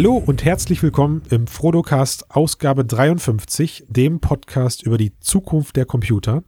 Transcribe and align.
Hallo 0.00 0.16
und 0.16 0.46
herzlich 0.46 0.82
willkommen 0.82 1.20
im 1.28 1.46
Frodocast 1.46 2.30
Ausgabe 2.30 2.86
53, 2.86 3.84
dem 3.86 4.18
Podcast 4.18 4.82
über 4.82 4.96
die 4.96 5.12
Zukunft 5.18 5.76
der 5.76 5.84
Computer. 5.84 6.42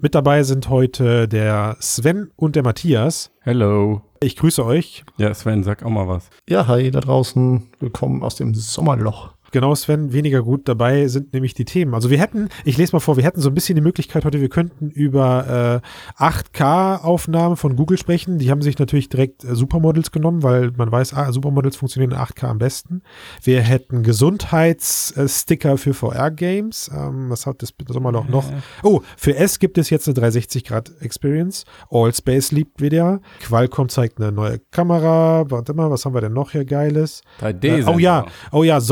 Mit 0.00 0.14
dabei 0.14 0.44
sind 0.44 0.70
heute 0.70 1.28
der 1.28 1.76
Sven 1.78 2.30
und 2.36 2.56
der 2.56 2.62
Matthias. 2.62 3.32
Hello. 3.42 4.00
Ich 4.22 4.34
grüße 4.36 4.64
euch. 4.64 5.04
Ja, 5.18 5.34
Sven, 5.34 5.62
sag 5.62 5.84
auch 5.84 5.90
mal 5.90 6.08
was. 6.08 6.30
Ja, 6.48 6.68
hi 6.68 6.90
da 6.90 7.00
draußen. 7.00 7.68
Willkommen 7.80 8.22
aus 8.22 8.36
dem 8.36 8.54
Sommerloch. 8.54 9.35
Genau, 9.56 9.74
Sven, 9.74 10.12
weniger 10.12 10.42
gut 10.42 10.68
dabei 10.68 11.08
sind 11.08 11.32
nämlich 11.32 11.54
die 11.54 11.64
Themen. 11.64 11.94
Also 11.94 12.10
wir 12.10 12.18
hätten, 12.18 12.50
ich 12.66 12.76
lese 12.76 12.94
mal 12.94 13.00
vor, 13.00 13.16
wir 13.16 13.24
hätten 13.24 13.40
so 13.40 13.48
ein 13.48 13.54
bisschen 13.54 13.74
die 13.74 13.80
Möglichkeit 13.80 14.26
heute, 14.26 14.42
wir 14.42 14.50
könnten 14.50 14.90
über 14.90 15.80
äh, 16.20 16.22
8K-Aufnahmen 16.22 17.56
von 17.56 17.74
Google 17.74 17.96
sprechen. 17.96 18.36
Die 18.36 18.50
haben 18.50 18.60
sich 18.60 18.78
natürlich 18.78 19.08
direkt 19.08 19.44
äh, 19.44 19.56
Supermodels 19.56 20.10
genommen, 20.12 20.42
weil 20.42 20.72
man 20.76 20.92
weiß, 20.92 21.14
ah, 21.14 21.32
Supermodels 21.32 21.76
funktionieren 21.76 22.10
in 22.10 22.18
8K 22.18 22.48
am 22.48 22.58
besten. 22.58 23.00
Wir 23.42 23.62
hätten 23.62 24.02
Gesundheitssticker 24.02 25.78
für 25.78 25.94
VR-Games. 25.94 26.90
Ähm, 26.94 27.30
was 27.30 27.46
hat 27.46 27.62
das 27.62 27.72
Sommerloch 27.88 28.28
noch? 28.28 28.52
Oh, 28.82 29.00
für 29.16 29.36
S 29.36 29.58
gibt 29.58 29.78
es 29.78 29.88
jetzt 29.88 30.06
eine 30.06 30.18
360-Grad-Experience. 30.18 31.64
Allspace 31.90 32.52
liebt 32.52 32.82
wieder. 32.82 33.22
Qualcomm 33.40 33.88
zeigt 33.88 34.20
eine 34.20 34.32
neue 34.32 34.58
Kamera. 34.70 35.46
Warte 35.48 35.72
mal, 35.72 35.90
was 35.90 36.04
haben 36.04 36.12
wir 36.12 36.20
denn 36.20 36.34
noch 36.34 36.50
hier 36.50 36.66
Geiles? 36.66 37.22
3D. 37.40 37.64
Äh, 37.64 37.84
oh 37.86 37.98
ja, 37.98 38.26
oh 38.52 38.62
ja, 38.62 38.82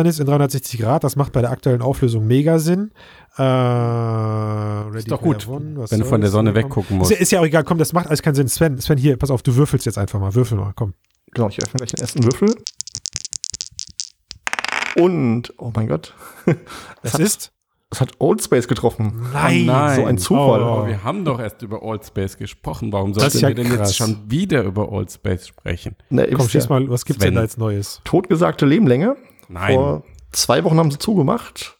Sonnenfinsternis 0.00 0.20
in 0.20 0.26
360 0.26 0.80
Grad, 0.80 1.04
das 1.04 1.16
macht 1.16 1.32
bei 1.32 1.40
der 1.40 1.50
aktuellen 1.50 1.82
Auflösung 1.82 2.26
mega 2.26 2.58
Sinn. 2.58 2.92
Äh, 3.38 4.98
ist 4.98 5.10
doch 5.10 5.20
gut, 5.20 5.46
One, 5.48 5.84
wenn 5.88 6.00
du 6.00 6.06
von 6.06 6.20
der 6.20 6.30
Sonne 6.30 6.54
weggucken 6.54 6.98
musst. 6.98 7.12
Ist, 7.12 7.20
ist, 7.20 7.32
ja 7.32 7.40
auch 7.40 7.44
egal, 7.44 7.64
komm, 7.64 7.78
das 7.78 7.92
macht 7.92 8.06
alles 8.08 8.22
keinen 8.22 8.34
Sinn. 8.34 8.48
Sven, 8.48 8.78
Sven, 8.78 8.98
hier, 8.98 9.16
pass 9.16 9.30
auf, 9.30 9.42
du 9.42 9.54
würfelst 9.54 9.86
jetzt 9.86 9.98
einfach 9.98 10.20
mal, 10.20 10.34
würfel 10.34 10.58
mal, 10.58 10.72
komm. 10.74 10.94
Genau, 11.32 11.48
ich 11.48 11.62
öffne 11.62 11.78
gleich 11.78 11.90
den 11.90 12.00
ersten 12.00 12.24
Würfel. 12.24 12.54
Und, 14.96 15.54
oh 15.58 15.72
mein 15.74 15.88
Gott. 15.88 16.14
Es 17.02 17.14
ist? 17.14 17.52
Es 17.92 18.00
hat 18.00 18.12
Old 18.18 18.40
Space 18.40 18.68
getroffen. 18.68 19.26
Nein, 19.32 19.62
oh 19.62 19.72
nein. 19.72 19.96
so 19.96 20.06
ein 20.06 20.18
Zufall. 20.18 20.62
Oh, 20.62 20.86
wir 20.86 21.02
haben 21.02 21.24
doch 21.24 21.40
erst 21.40 21.62
über 21.62 21.82
Old 21.82 22.04
Space 22.04 22.36
gesprochen. 22.36 22.92
Warum 22.92 23.14
sollten 23.14 23.38
ja 23.38 23.48
wir 23.48 23.54
denn 23.56 23.72
jetzt 23.72 23.96
schon 23.96 24.30
wieder 24.30 24.62
über 24.62 24.92
Old 24.92 25.10
Space 25.10 25.48
sprechen? 25.48 25.96
Na, 26.08 26.24
Komm, 26.32 26.48
schieß 26.48 26.68
mal, 26.68 26.88
was 26.88 27.04
gibt's 27.04 27.20
Sven. 27.20 27.30
denn 27.30 27.36
da 27.36 27.42
jetzt 27.42 27.58
Neues? 27.58 28.00
Totgesagte 28.04 28.64
Lebenlänge. 28.64 29.16
Nein. 29.50 29.74
Vor 29.74 30.04
zwei 30.32 30.64
Wochen 30.64 30.78
haben 30.78 30.90
sie 30.90 30.98
zugemacht 30.98 31.78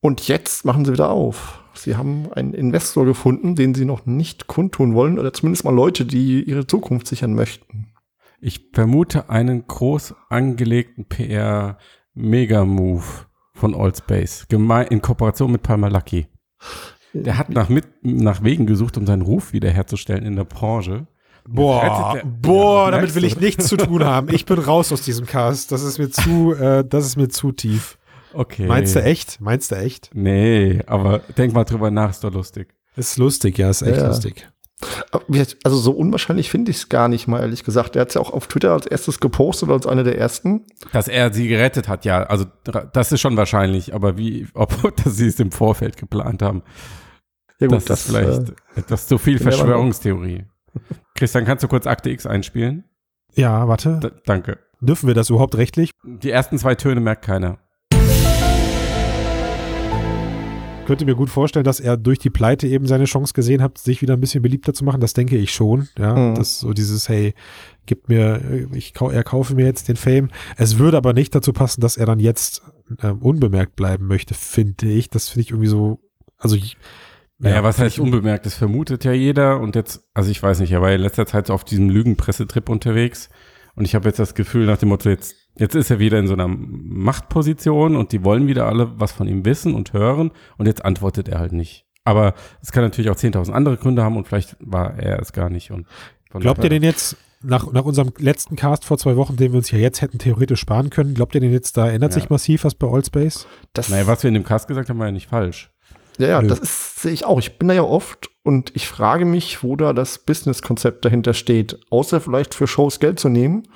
und 0.00 0.26
jetzt 0.26 0.64
machen 0.64 0.84
sie 0.84 0.92
wieder 0.92 1.10
auf. 1.10 1.60
Sie 1.74 1.96
haben 1.96 2.32
einen 2.32 2.54
Investor 2.54 3.04
gefunden, 3.04 3.56
den 3.56 3.74
sie 3.74 3.84
noch 3.84 4.06
nicht 4.06 4.46
kundtun 4.46 4.94
wollen 4.94 5.18
oder 5.18 5.34
zumindest 5.34 5.64
mal 5.64 5.74
Leute, 5.74 6.06
die 6.06 6.42
ihre 6.42 6.66
Zukunft 6.66 7.06
sichern 7.06 7.34
möchten. 7.34 7.92
Ich 8.40 8.70
vermute 8.72 9.28
einen 9.28 9.66
groß 9.66 10.14
angelegten 10.28 11.04
PR-Mega-Move 11.06 13.04
von 13.52 13.74
Allspace, 13.74 14.46
in 14.50 15.02
Kooperation 15.02 15.52
mit 15.52 15.62
Palmer 15.62 15.90
Lucky. 15.90 16.26
Der 17.12 17.36
hat 17.38 17.50
nach, 17.50 17.68
mit, 17.68 17.86
nach 18.02 18.42
Wegen 18.42 18.66
gesucht, 18.66 18.96
um 18.96 19.06
seinen 19.06 19.22
Ruf 19.22 19.52
wiederherzustellen 19.52 20.24
in 20.24 20.36
der 20.36 20.44
Branche. 20.44 21.06
Boah, 21.46 22.22
boah, 22.24 22.86
ja, 22.86 22.90
damit 22.92 23.14
will 23.14 23.24
ich 23.24 23.38
nichts 23.38 23.66
zu 23.66 23.76
tun 23.76 24.04
haben. 24.04 24.32
Ich 24.32 24.46
bin 24.46 24.58
raus 24.58 24.92
aus 24.92 25.02
diesem 25.02 25.26
Cast. 25.26 25.72
Das 25.72 25.82
ist 25.82 25.98
mir 25.98 26.10
zu, 26.10 26.54
äh, 26.54 26.84
das 26.84 27.04
ist 27.04 27.16
mir 27.16 27.28
zu 27.28 27.52
tief. 27.52 27.98
Okay. 28.32 28.66
Meinst 28.66 28.96
du 28.96 29.02
echt? 29.02 29.40
Meinst 29.40 29.70
du 29.70 29.76
echt? 29.76 30.10
Nee, 30.14 30.82
aber 30.86 31.20
denk 31.36 31.52
mal 31.52 31.64
drüber 31.64 31.90
nach, 31.90 32.10
ist 32.10 32.24
doch 32.24 32.32
lustig. 32.32 32.74
Ist 32.96 33.18
lustig, 33.18 33.58
ja, 33.58 33.70
ist 33.70 33.82
echt 33.82 33.98
ja. 33.98 34.08
lustig. 34.08 34.48
Also 35.62 35.76
so 35.76 35.92
unwahrscheinlich 35.92 36.50
finde 36.50 36.70
ich 36.70 36.78
es 36.78 36.88
gar 36.88 37.08
nicht 37.08 37.26
mal, 37.26 37.40
ehrlich 37.40 37.64
gesagt. 37.64 37.96
Er 37.96 38.02
hat 38.02 38.08
es 38.08 38.14
ja 38.14 38.20
auch 38.20 38.32
auf 38.32 38.48
Twitter 38.48 38.72
als 38.72 38.86
erstes 38.86 39.20
gepostet, 39.20 39.70
als 39.70 39.86
einer 39.86 40.02
der 40.02 40.18
ersten. 40.18 40.66
Dass 40.92 41.08
er 41.08 41.32
sie 41.32 41.48
gerettet 41.48 41.88
hat, 41.88 42.04
ja. 42.04 42.24
Also 42.24 42.46
das 42.92 43.12
ist 43.12 43.20
schon 43.20 43.36
wahrscheinlich, 43.36 43.94
aber 43.94 44.18
wie, 44.18 44.48
ob 44.54 44.96
dass 44.96 45.16
sie 45.16 45.26
es 45.26 45.38
im 45.40 45.52
Vorfeld 45.52 45.96
geplant 45.96 46.42
haben. 46.42 46.62
Ja 47.60 47.68
gut, 47.68 47.76
das, 47.76 47.84
das 47.84 48.00
ist 48.00 48.06
vielleicht 48.06 48.48
äh, 48.50 48.80
etwas 48.80 49.06
zu 49.06 49.16
viel 49.16 49.38
Verschwörungstheorie. 49.38 50.44
Christian, 51.14 51.44
kannst 51.44 51.64
du 51.64 51.68
kurz 51.68 51.86
Akte 51.86 52.10
X 52.10 52.26
einspielen? 52.26 52.84
Ja, 53.34 53.66
warte. 53.68 54.00
D 54.00 54.10
danke. 54.26 54.58
Dürfen 54.80 55.06
wir 55.06 55.14
das 55.14 55.30
überhaupt 55.30 55.56
rechtlich? 55.56 55.90
Die 56.04 56.30
ersten 56.30 56.58
zwei 56.58 56.74
Töne 56.74 57.00
merkt 57.00 57.24
keiner. 57.24 57.58
Ich 60.84 60.86
könnte 60.86 61.06
mir 61.06 61.14
gut 61.14 61.30
vorstellen, 61.30 61.64
dass 61.64 61.80
er 61.80 61.96
durch 61.96 62.18
die 62.18 62.28
Pleite 62.28 62.68
eben 62.68 62.86
seine 62.86 63.06
Chance 63.06 63.32
gesehen 63.32 63.62
hat, 63.62 63.78
sich 63.78 64.02
wieder 64.02 64.12
ein 64.12 64.20
bisschen 64.20 64.42
beliebter 64.42 64.74
zu 64.74 64.84
machen. 64.84 65.00
Das 65.00 65.14
denke 65.14 65.38
ich 65.38 65.50
schon. 65.54 65.88
Ja, 65.98 66.14
mhm. 66.14 66.34
das 66.34 66.60
so 66.60 66.74
dieses, 66.74 67.08
hey, 67.08 67.32
gib 67.86 68.10
mir, 68.10 68.68
ich 68.74 68.92
er 69.00 69.24
kaufe 69.24 69.54
mir 69.54 69.64
jetzt 69.64 69.88
den 69.88 69.96
Fame. 69.96 70.28
Es 70.58 70.76
würde 70.78 70.98
aber 70.98 71.14
nicht 71.14 71.34
dazu 71.34 71.54
passen, 71.54 71.80
dass 71.80 71.96
er 71.96 72.04
dann 72.04 72.20
jetzt 72.20 72.60
äh, 73.00 73.08
unbemerkt 73.08 73.76
bleiben 73.76 74.06
möchte, 74.06 74.34
finde 74.34 74.90
ich. 74.90 75.08
Das 75.08 75.30
finde 75.30 75.40
ich 75.40 75.50
irgendwie 75.52 75.68
so, 75.68 76.00
also 76.36 76.54
ich, 76.54 76.76
naja, 77.38 77.56
ja, 77.56 77.62
was 77.62 77.78
heißt 77.78 77.98
unbemerkt? 77.98 78.46
Das 78.46 78.54
vermutet 78.54 79.04
ja 79.04 79.12
jeder 79.12 79.60
und 79.60 79.74
jetzt, 79.74 80.08
also 80.14 80.30
ich 80.30 80.42
weiß 80.42 80.60
nicht, 80.60 80.72
er 80.72 80.82
war 80.82 80.92
in 80.92 81.00
letzter 81.00 81.26
Zeit 81.26 81.50
auf 81.50 81.64
diesem 81.64 81.90
Lügenpressetrip 81.90 82.68
unterwegs 82.68 83.28
und 83.74 83.84
ich 83.84 83.94
habe 83.94 84.08
jetzt 84.08 84.18
das 84.18 84.34
Gefühl 84.34 84.66
nach 84.66 84.78
dem 84.78 84.90
Motto, 84.90 85.08
jetzt, 85.08 85.34
jetzt 85.56 85.74
ist 85.74 85.90
er 85.90 85.98
wieder 85.98 86.18
in 86.18 86.28
so 86.28 86.34
einer 86.34 86.48
Machtposition 86.48 87.96
und 87.96 88.12
die 88.12 88.24
wollen 88.24 88.46
wieder 88.46 88.66
alle 88.66 88.98
was 89.00 89.12
von 89.12 89.26
ihm 89.26 89.44
wissen 89.44 89.74
und 89.74 89.92
hören 89.92 90.30
und 90.58 90.66
jetzt 90.66 90.84
antwortet 90.84 91.28
er 91.28 91.40
halt 91.40 91.52
nicht. 91.52 91.86
Aber 92.04 92.34
es 92.62 92.70
kann 92.70 92.84
natürlich 92.84 93.10
auch 93.10 93.16
10.000 93.16 93.50
andere 93.52 93.78
Gründe 93.78 94.04
haben 94.04 94.16
und 94.16 94.28
vielleicht 94.28 94.56
war 94.60 94.98
er 94.98 95.20
es 95.20 95.32
gar 95.32 95.50
nicht. 95.50 95.70
Und 95.70 95.86
Glaubt 96.30 96.62
ihr 96.62 96.70
denn 96.70 96.82
jetzt, 96.82 97.16
nach, 97.42 97.70
nach 97.72 97.84
unserem 97.84 98.12
letzten 98.18 98.56
Cast 98.56 98.84
vor 98.84 98.98
zwei 98.98 99.16
Wochen, 99.16 99.36
den 99.36 99.52
wir 99.52 99.58
uns 99.58 99.70
ja 99.70 99.78
jetzt 99.78 100.02
hätten 100.02 100.18
theoretisch 100.18 100.60
sparen 100.60 100.90
können, 100.90 101.14
glaubt 101.14 101.34
ihr 101.34 101.40
denn 101.40 101.52
jetzt, 101.52 101.76
da 101.76 101.88
ändert 101.88 102.12
ja. 102.12 102.20
sich 102.20 102.30
massiv 102.30 102.64
was 102.64 102.74
bei 102.74 102.86
Allspace? 102.86 103.46
Das 103.72 103.88
naja, 103.88 104.06
was 104.06 104.22
wir 104.22 104.28
in 104.28 104.34
dem 104.34 104.44
Cast 104.44 104.68
gesagt 104.68 104.88
haben, 104.88 104.98
war 104.98 105.06
ja 105.06 105.12
nicht 105.12 105.28
falsch. 105.28 105.70
Ja, 106.18 106.28
ja, 106.28 106.42
Nö. 106.42 106.48
das 106.48 106.96
sehe 106.96 107.12
ich 107.12 107.24
auch. 107.24 107.38
Ich 107.38 107.58
bin 107.58 107.68
da 107.68 107.74
ja 107.74 107.82
oft 107.82 108.30
und 108.42 108.72
ich 108.74 108.86
frage 108.86 109.24
mich, 109.24 109.62
wo 109.62 109.76
da 109.76 109.92
das 109.92 110.18
Business-Konzept 110.18 111.04
dahinter 111.04 111.34
steht. 111.34 111.78
Außer 111.90 112.20
vielleicht 112.20 112.54
für 112.54 112.66
Shows 112.66 113.00
Geld 113.00 113.18
zu 113.18 113.28
nehmen. 113.28 113.68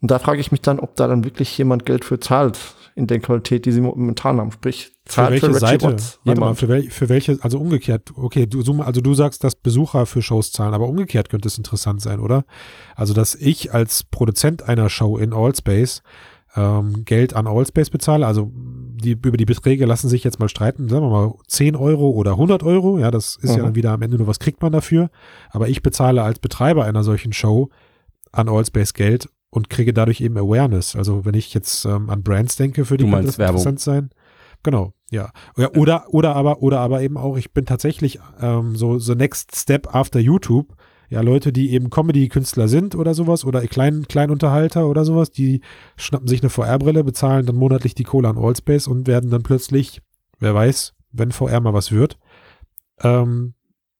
Und 0.00 0.10
da 0.10 0.18
frage 0.18 0.40
ich 0.40 0.50
mich 0.50 0.60
dann, 0.60 0.78
ob 0.78 0.96
da 0.96 1.06
dann 1.06 1.24
wirklich 1.24 1.56
jemand 1.56 1.86
Geld 1.86 2.04
für 2.04 2.20
zahlt 2.20 2.58
in 2.96 3.06
der 3.06 3.20
Qualität, 3.20 3.66
die 3.66 3.72
sie 3.72 3.82
momentan 3.82 4.38
haben. 4.38 4.52
Sprich, 4.52 4.92
zahlt 5.04 5.28
für 5.28 5.32
welche 5.32 5.52
für 5.52 5.60
Seite? 5.60 5.86
Watts 5.86 6.18
Warte 6.24 6.40
mal, 6.40 6.54
für, 6.54 6.68
wel, 6.68 6.90
für 6.90 7.08
welche, 7.08 7.38
also 7.42 7.58
umgekehrt, 7.58 8.10
okay, 8.16 8.46
du, 8.46 8.60
also 8.82 9.00
du 9.00 9.14
sagst, 9.14 9.44
dass 9.44 9.54
Besucher 9.54 10.06
für 10.06 10.22
Shows 10.22 10.50
zahlen, 10.50 10.74
aber 10.74 10.88
umgekehrt 10.88 11.28
könnte 11.28 11.48
es 11.48 11.58
interessant 11.58 12.00
sein, 12.00 12.20
oder? 12.20 12.44
Also, 12.94 13.12
dass 13.12 13.34
ich 13.34 13.74
als 13.74 14.04
Produzent 14.04 14.62
einer 14.62 14.88
Show 14.88 15.18
in 15.18 15.34
Allspace 15.34 16.02
ähm, 16.56 17.04
Geld 17.04 17.34
an 17.34 17.46
Allspace 17.46 17.90
bezahle, 17.90 18.26
also 18.26 18.50
die, 18.96 19.12
über 19.12 19.36
die 19.36 19.44
Beträge 19.44 19.86
lassen 19.86 20.08
sich 20.08 20.24
jetzt 20.24 20.40
mal 20.40 20.48
streiten, 20.48 20.88
sagen 20.88 21.04
wir 21.04 21.10
mal 21.10 21.34
10 21.46 21.76
Euro 21.76 22.10
oder 22.10 22.32
100 22.32 22.62
Euro, 22.62 22.98
ja, 22.98 23.10
das 23.10 23.36
ist 23.36 23.50
mhm. 23.50 23.56
ja 23.56 23.64
dann 23.64 23.74
wieder 23.74 23.92
am 23.92 24.02
Ende 24.02 24.16
nur, 24.16 24.26
was 24.26 24.38
kriegt 24.38 24.62
man 24.62 24.72
dafür, 24.72 25.10
aber 25.50 25.68
ich 25.68 25.82
bezahle 25.82 26.22
als 26.22 26.38
Betreiber 26.38 26.84
einer 26.84 27.04
solchen 27.04 27.32
Show 27.32 27.70
an 28.32 28.48
Allspace 28.48 28.94
Geld 28.94 29.28
und 29.50 29.70
kriege 29.70 29.92
dadurch 29.92 30.20
eben 30.20 30.36
Awareness, 30.36 30.96
also 30.96 31.24
wenn 31.24 31.34
ich 31.34 31.54
jetzt 31.54 31.84
ähm, 31.84 32.10
an 32.10 32.22
Brands 32.22 32.56
denke, 32.56 32.84
für 32.84 32.96
die 32.96 33.04
du 33.04 33.10
das 33.10 33.38
interessant 33.38 33.80
sein. 33.80 34.10
Genau, 34.62 34.92
ja. 35.10 35.30
ja. 35.56 35.70
Oder, 35.74 36.06
oder 36.08 36.34
aber, 36.34 36.62
oder 36.62 36.80
aber 36.80 37.02
eben 37.02 37.16
auch, 37.16 37.36
ich 37.36 37.52
bin 37.52 37.66
tatsächlich 37.66 38.18
ähm, 38.40 38.74
so 38.76 38.98
the 38.98 39.14
next 39.14 39.54
step 39.54 39.94
after 39.94 40.18
YouTube, 40.18 40.74
ja, 41.08 41.20
Leute, 41.20 41.52
die 41.52 41.72
eben 41.72 41.90
Comedy-Künstler 41.90 42.68
sind 42.68 42.94
oder 42.94 43.14
sowas 43.14 43.44
oder 43.44 43.66
Klein, 43.66 44.06
Kleinunterhalter 44.08 44.86
oder 44.86 45.04
sowas, 45.04 45.30
die 45.30 45.60
schnappen 45.96 46.28
sich 46.28 46.42
eine 46.42 46.50
VR-Brille, 46.50 47.04
bezahlen 47.04 47.46
dann 47.46 47.56
monatlich 47.56 47.94
die 47.94 48.04
Kohle 48.04 48.28
an 48.28 48.38
Allspace 48.38 48.88
und 48.88 49.06
werden 49.06 49.30
dann 49.30 49.42
plötzlich, 49.42 50.02
wer 50.38 50.54
weiß, 50.54 50.94
wenn 51.12 51.32
VR 51.32 51.60
mal 51.60 51.74
was 51.74 51.92
wird. 51.92 52.18
Ähm, 53.00 53.54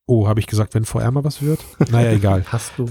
oh, 0.06 0.26
habe 0.26 0.40
ich 0.40 0.46
gesagt, 0.46 0.74
wenn 0.74 0.84
VR 0.84 1.10
mal 1.10 1.24
was 1.24 1.42
wird? 1.42 1.60
Naja, 1.90 2.12
egal. 2.12 2.44
Hast 2.46 2.72
du. 2.76 2.86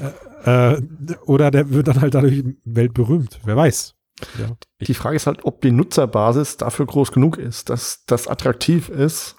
Äh, 0.45 0.73
äh, 0.75 0.81
oder 1.25 1.51
der 1.51 1.71
wird 1.71 1.88
dann 1.88 2.01
halt 2.01 2.13
dadurch 2.13 2.44
weltberühmt, 2.63 3.39
wer 3.44 3.56
weiß. 3.56 3.95
Ja. 4.39 4.56
Die 4.81 4.94
Frage 4.94 5.18
ist 5.18 5.27
halt, 5.27 5.44
ob 5.44 5.61
die 5.61 5.71
Nutzerbasis 5.71 6.57
dafür 6.57 6.85
groß 6.85 7.11
genug 7.11 7.38
ist, 7.38 7.69
dass 7.69 8.06
das 8.06 8.27
attraktiv 8.27 8.88
ist. 8.89 9.35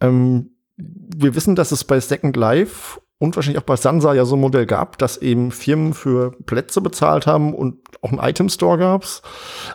Ähm, 0.00 0.50
wir 0.76 1.34
wissen, 1.34 1.56
dass 1.56 1.72
es 1.72 1.84
bei 1.84 1.98
Second 2.00 2.36
Life 2.36 3.00
und 3.18 3.36
wahrscheinlich 3.36 3.60
auch 3.60 3.66
bei 3.66 3.76
Sansa 3.76 4.14
ja 4.14 4.24
so 4.24 4.36
ein 4.36 4.40
Modell 4.40 4.66
gab, 4.66 4.98
dass 4.98 5.16
eben 5.18 5.50
Firmen 5.50 5.94
für 5.94 6.32
Plätze 6.44 6.80
bezahlt 6.80 7.26
haben 7.26 7.54
und 7.54 7.78
auch 8.02 8.10
einen 8.10 8.20
Item 8.20 8.48
Store 8.48 8.78
gab's. 8.78 9.22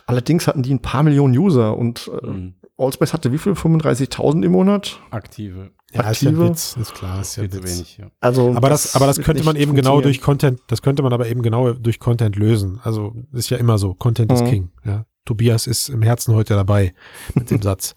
Allerdings 0.06 0.46
hatten 0.46 0.62
die 0.62 0.72
ein 0.72 0.82
paar 0.82 1.02
Millionen 1.02 1.36
User 1.36 1.76
und 1.76 2.10
äh, 2.22 2.26
mhm. 2.26 2.54
Allspace 2.78 3.12
hatte 3.12 3.32
wie 3.32 3.38
viel? 3.38 3.52
35.000 3.52 4.44
im 4.44 4.52
Monat? 4.52 5.00
Aktive. 5.10 5.70
Ja, 5.92 6.04
Aktive. 6.04 6.30
Ist, 6.30 6.38
ja 6.38 6.48
Witz, 6.48 6.76
ist 6.80 6.94
klar, 6.94 7.20
ist 7.20 7.36
ja 7.36 7.42
Witz. 7.42 7.54
wenig, 7.54 7.98
ja. 7.98 8.10
Also, 8.20 8.52
aber 8.54 8.68
das, 8.68 8.84
das 8.84 8.96
aber 8.96 9.06
das 9.06 9.20
könnte 9.20 9.44
man 9.44 9.56
eben 9.56 9.74
genau 9.74 10.00
durch 10.00 10.20
Content, 10.20 10.60
das 10.68 10.80
könnte 10.80 11.02
man 11.02 11.12
aber 11.12 11.28
eben 11.28 11.42
genau 11.42 11.72
durch 11.72 11.98
Content 11.98 12.36
lösen. 12.36 12.80
Also, 12.82 13.14
ist 13.32 13.50
ja 13.50 13.58
immer 13.58 13.78
so. 13.78 13.94
Content 13.94 14.30
mhm. 14.30 14.36
ist 14.36 14.44
King, 14.46 14.70
ja. 14.84 15.04
Tobias 15.24 15.66
ist 15.66 15.88
im 15.88 16.02
Herzen 16.02 16.34
heute 16.34 16.54
dabei 16.54 16.94
mit 17.34 17.50
dem 17.50 17.62
Satz. 17.62 17.94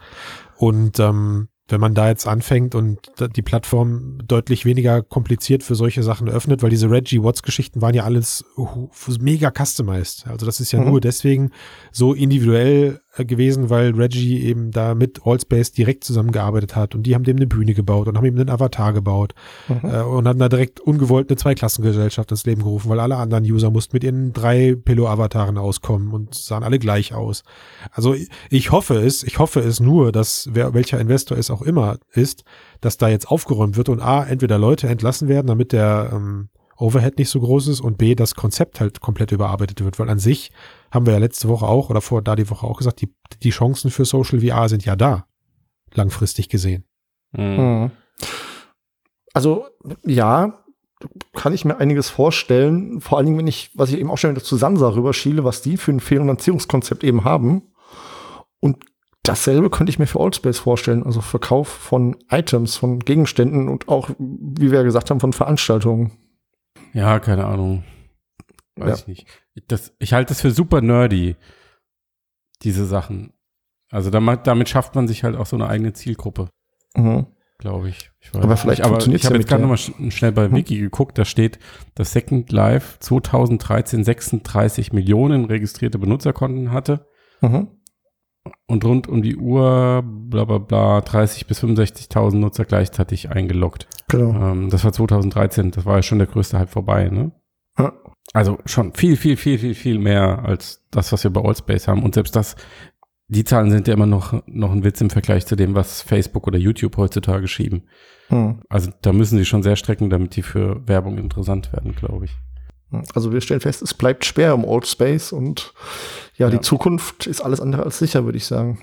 Und, 0.57 0.99
ähm, 0.99 1.47
wenn 1.67 1.81
man 1.81 1.95
da 1.95 2.09
jetzt 2.09 2.27
anfängt 2.27 2.75
und 2.75 2.99
die 3.35 3.41
Plattform 3.41 4.19
deutlich 4.25 4.65
weniger 4.65 5.01
kompliziert 5.01 5.63
für 5.63 5.73
solche 5.73 6.03
Sachen 6.03 6.29
öffnet, 6.29 6.61
weil 6.61 6.69
diese 6.69 6.91
Reggie 6.91 7.23
Watts 7.23 7.41
Geschichten 7.41 7.81
waren 7.81 7.95
ja 7.95 8.03
alles 8.03 8.45
mega 9.19 9.51
customized. 9.51 10.27
Also 10.27 10.45
das 10.45 10.59
ist 10.59 10.71
ja 10.71 10.79
mhm. 10.79 10.89
nur 10.89 11.01
deswegen 11.01 11.51
so 11.91 12.13
individuell 12.13 13.01
gewesen, 13.23 13.69
weil 13.69 13.91
Reggie 13.95 14.43
eben 14.43 14.71
da 14.71 14.93
mit 14.95 15.21
Allspace 15.25 15.71
direkt 15.71 16.03
zusammengearbeitet 16.03 16.75
hat 16.75 16.95
und 16.95 17.03
die 17.03 17.15
haben 17.15 17.23
dem 17.23 17.37
eine 17.37 17.47
Bühne 17.47 17.73
gebaut 17.73 18.07
und 18.07 18.17
haben 18.17 18.25
ihm 18.25 18.35
einen 18.35 18.49
Avatar 18.49 18.91
gebaut 18.93 19.33
mhm. 19.67 19.89
äh, 19.89 20.01
und 20.01 20.27
haben 20.27 20.39
da 20.39 20.49
direkt 20.49 20.79
ungewollt 20.79 21.29
eine 21.29 21.37
Zweiklassengesellschaft 21.37 22.31
ins 22.31 22.45
Leben 22.45 22.63
gerufen, 22.63 22.89
weil 22.89 22.99
alle 22.99 23.15
anderen 23.15 23.45
User 23.45 23.71
mussten 23.71 23.95
mit 23.95 24.03
ihren 24.03 24.33
drei 24.33 24.75
Pillow-Avataren 24.75 25.57
auskommen 25.57 26.11
und 26.11 26.35
sahen 26.35 26.63
alle 26.63 26.79
gleich 26.79 27.13
aus. 27.13 27.43
Also 27.91 28.15
ich 28.49 28.71
hoffe 28.71 28.95
es, 28.95 29.23
ich 29.23 29.39
hoffe 29.39 29.61
es 29.61 29.79
nur, 29.79 30.11
dass 30.11 30.49
wer, 30.51 30.73
welcher 30.73 30.99
Investor 30.99 31.37
es 31.37 31.49
auch 31.49 31.61
immer 31.61 31.97
ist, 32.11 32.43
dass 32.81 32.97
da 32.97 33.07
jetzt 33.07 33.29
aufgeräumt 33.29 33.77
wird 33.77 33.89
und 33.89 34.01
A, 34.01 34.23
entweder 34.23 34.57
Leute 34.57 34.87
entlassen 34.87 35.27
werden, 35.27 35.47
damit 35.47 35.71
der 35.71 36.09
ähm, 36.13 36.49
Overhead 36.77 37.17
nicht 37.17 37.29
so 37.29 37.39
groß 37.39 37.67
ist 37.67 37.81
und 37.81 37.97
B, 37.97 38.15
das 38.15 38.35
Konzept 38.35 38.79
halt 38.79 38.99
komplett 38.99 39.31
überarbeitet 39.31 39.83
wird, 39.83 39.97
weil 39.99 40.09
an 40.09 40.19
sich 40.19 40.51
haben 40.91 41.05
wir 41.05 41.13
ja 41.13 41.19
letzte 41.19 41.47
Woche 41.47 41.67
auch 41.67 41.89
oder 41.89 42.01
vor 42.01 42.21
da 42.21 42.35
die 42.35 42.49
Woche 42.49 42.67
auch 42.67 42.77
gesagt, 42.77 43.01
die, 43.01 43.13
die 43.43 43.51
Chancen 43.51 43.91
für 43.91 44.05
Social 44.05 44.41
VR 44.41 44.67
sind 44.69 44.85
ja 44.85 44.95
da, 44.95 45.25
langfristig 45.93 46.49
gesehen. 46.49 46.85
Mhm. 47.31 47.91
Also 49.33 49.65
ja, 50.05 50.65
kann 51.33 51.53
ich 51.53 51.65
mir 51.65 51.77
einiges 51.77 52.09
vorstellen, 52.09 53.01
vor 53.01 53.17
allen 53.17 53.25
Dingen, 53.25 53.37
wenn 53.37 53.47
ich, 53.47 53.71
was 53.75 53.89
ich 53.89 53.99
eben 53.99 54.09
auch 54.09 54.17
schon 54.17 54.31
wieder 54.31 54.43
zu 54.43 54.55
Sansa 54.55 54.89
rüberschiele, 54.89 55.43
was 55.43 55.61
die 55.61 55.77
für 55.77 55.91
ein 55.91 55.99
Finanzierungskonzept 55.99 57.03
eben 57.03 57.23
haben. 57.23 57.73
Und 58.59 58.83
dasselbe 59.23 59.69
könnte 59.69 59.89
ich 59.89 59.99
mir 59.99 60.07
für 60.07 60.19
Allspace 60.19 60.59
vorstellen, 60.59 61.03
also 61.03 61.21
Verkauf 61.21 61.67
von 61.67 62.17
Items, 62.29 62.77
von 62.77 62.99
Gegenständen 62.99 63.67
und 63.67 63.87
auch, 63.89 64.09
wie 64.17 64.71
wir 64.71 64.79
ja 64.79 64.83
gesagt 64.83 65.09
haben, 65.09 65.19
von 65.19 65.33
Veranstaltungen. 65.33 66.11
Ja, 66.95 67.19
keine 67.19 67.45
Ahnung. 67.45 67.83
Weiß 68.77 68.89
ja. 68.89 68.95
ich 68.95 69.07
nicht. 69.07 69.27
Das, 69.67 69.93
ich 69.99 70.13
halte 70.13 70.29
das 70.29 70.39
für 70.39 70.51
super 70.51 70.79
nerdy, 70.79 71.35
diese 72.63 72.85
Sachen. 72.85 73.33
Also 73.91 74.09
damit, 74.09 74.47
damit 74.47 74.69
schafft 74.69 74.95
man 74.95 75.07
sich 75.07 75.25
halt 75.25 75.35
auch 75.35 75.45
so 75.45 75.57
eine 75.57 75.67
eigene 75.67 75.91
Zielgruppe. 75.91 76.49
Mhm. 76.95 77.27
Glaube 77.57 77.89
ich. 77.89 78.11
ich 78.19 78.33
aber 78.33 78.55
vielleicht 78.57 78.83
aber 78.83 78.97
ich 78.97 79.25
habe 79.25 79.35
jetzt 79.35 79.47
gerade 79.47 79.61
nochmal 79.61 79.77
schnell 79.77 80.31
bei 80.31 80.45
hm? 80.45 80.55
Wiki 80.55 80.77
geguckt, 80.77 81.17
da 81.17 81.25
steht, 81.25 81.59
dass 81.95 82.11
Second 82.11 82.51
Life 82.51 82.99
2013 82.99 84.03
36 84.03 84.93
Millionen 84.93 85.45
registrierte 85.45 85.99
Benutzerkonten 85.99 86.71
hatte. 86.71 87.07
Mhm. 87.41 87.67
Und 88.67 88.83
rund 88.85 89.07
um 89.07 89.21
die 89.21 89.37
Uhr, 89.37 90.03
bla 90.03 90.45
bla 90.45 90.57
bla, 90.57 91.01
30 91.01 91.47
bis 91.47 91.63
65.000 91.63 92.35
Nutzer 92.35 92.65
gleichzeitig 92.65 93.29
eingeloggt. 93.29 93.87
Genau. 94.07 94.51
Ähm, 94.51 94.69
das 94.69 94.83
war 94.83 94.93
2013, 94.93 95.71
das 95.71 95.85
war 95.85 95.97
ja 95.97 96.03
schon 96.03 96.19
der 96.19 96.27
größte 96.27 96.59
Hype 96.59 96.69
vorbei, 96.69 97.09
ne? 97.09 97.31
Ja. 97.77 97.93
Also 98.33 98.59
schon 98.65 98.93
viel, 98.93 99.17
viel, 99.17 99.37
viel, 99.37 99.57
viel, 99.57 99.75
viel 99.75 99.99
mehr 99.99 100.45
als 100.45 100.83
das, 100.91 101.11
was 101.11 101.23
wir 101.23 101.31
bei 101.31 101.41
Allspace 101.41 101.87
haben. 101.87 102.03
Und 102.03 102.15
selbst 102.15 102.35
das, 102.35 102.55
die 103.27 103.43
Zahlen 103.43 103.71
sind 103.71 103.87
ja 103.87 103.93
immer 103.93 104.07
noch, 104.07 104.41
noch 104.47 104.71
ein 104.71 104.83
Witz 104.83 105.01
im 105.01 105.09
Vergleich 105.09 105.45
zu 105.45 105.55
dem, 105.55 105.75
was 105.75 106.01
Facebook 106.01 106.47
oder 106.47 106.57
YouTube 106.57 106.97
heutzutage 106.97 107.47
schieben. 107.47 107.83
Hm. 108.27 108.61
Also 108.69 108.91
da 109.01 109.13
müssen 109.13 109.37
sie 109.37 109.45
schon 109.45 109.63
sehr 109.63 109.75
strecken, 109.75 110.09
damit 110.09 110.35
die 110.35 110.41
für 110.41 110.87
Werbung 110.87 111.17
interessant 111.17 111.71
werden, 111.71 111.95
glaube 111.95 112.25
ich. 112.25 112.35
Also 113.13 113.31
wir 113.31 113.41
stellen 113.41 113.61
fest, 113.61 113.81
es 113.81 113.93
bleibt 113.93 114.25
schwer 114.25 114.53
im 114.53 114.65
Allspace 114.65 115.31
und 115.31 115.73
ja, 116.37 116.47
ja, 116.47 116.51
die 116.51 116.61
Zukunft 116.61 117.27
ist 117.27 117.41
alles 117.41 117.59
andere 117.59 117.83
als 117.83 117.97
sicher, 117.97 118.25
würde 118.25 118.37
ich 118.37 118.45
sagen. 118.45 118.79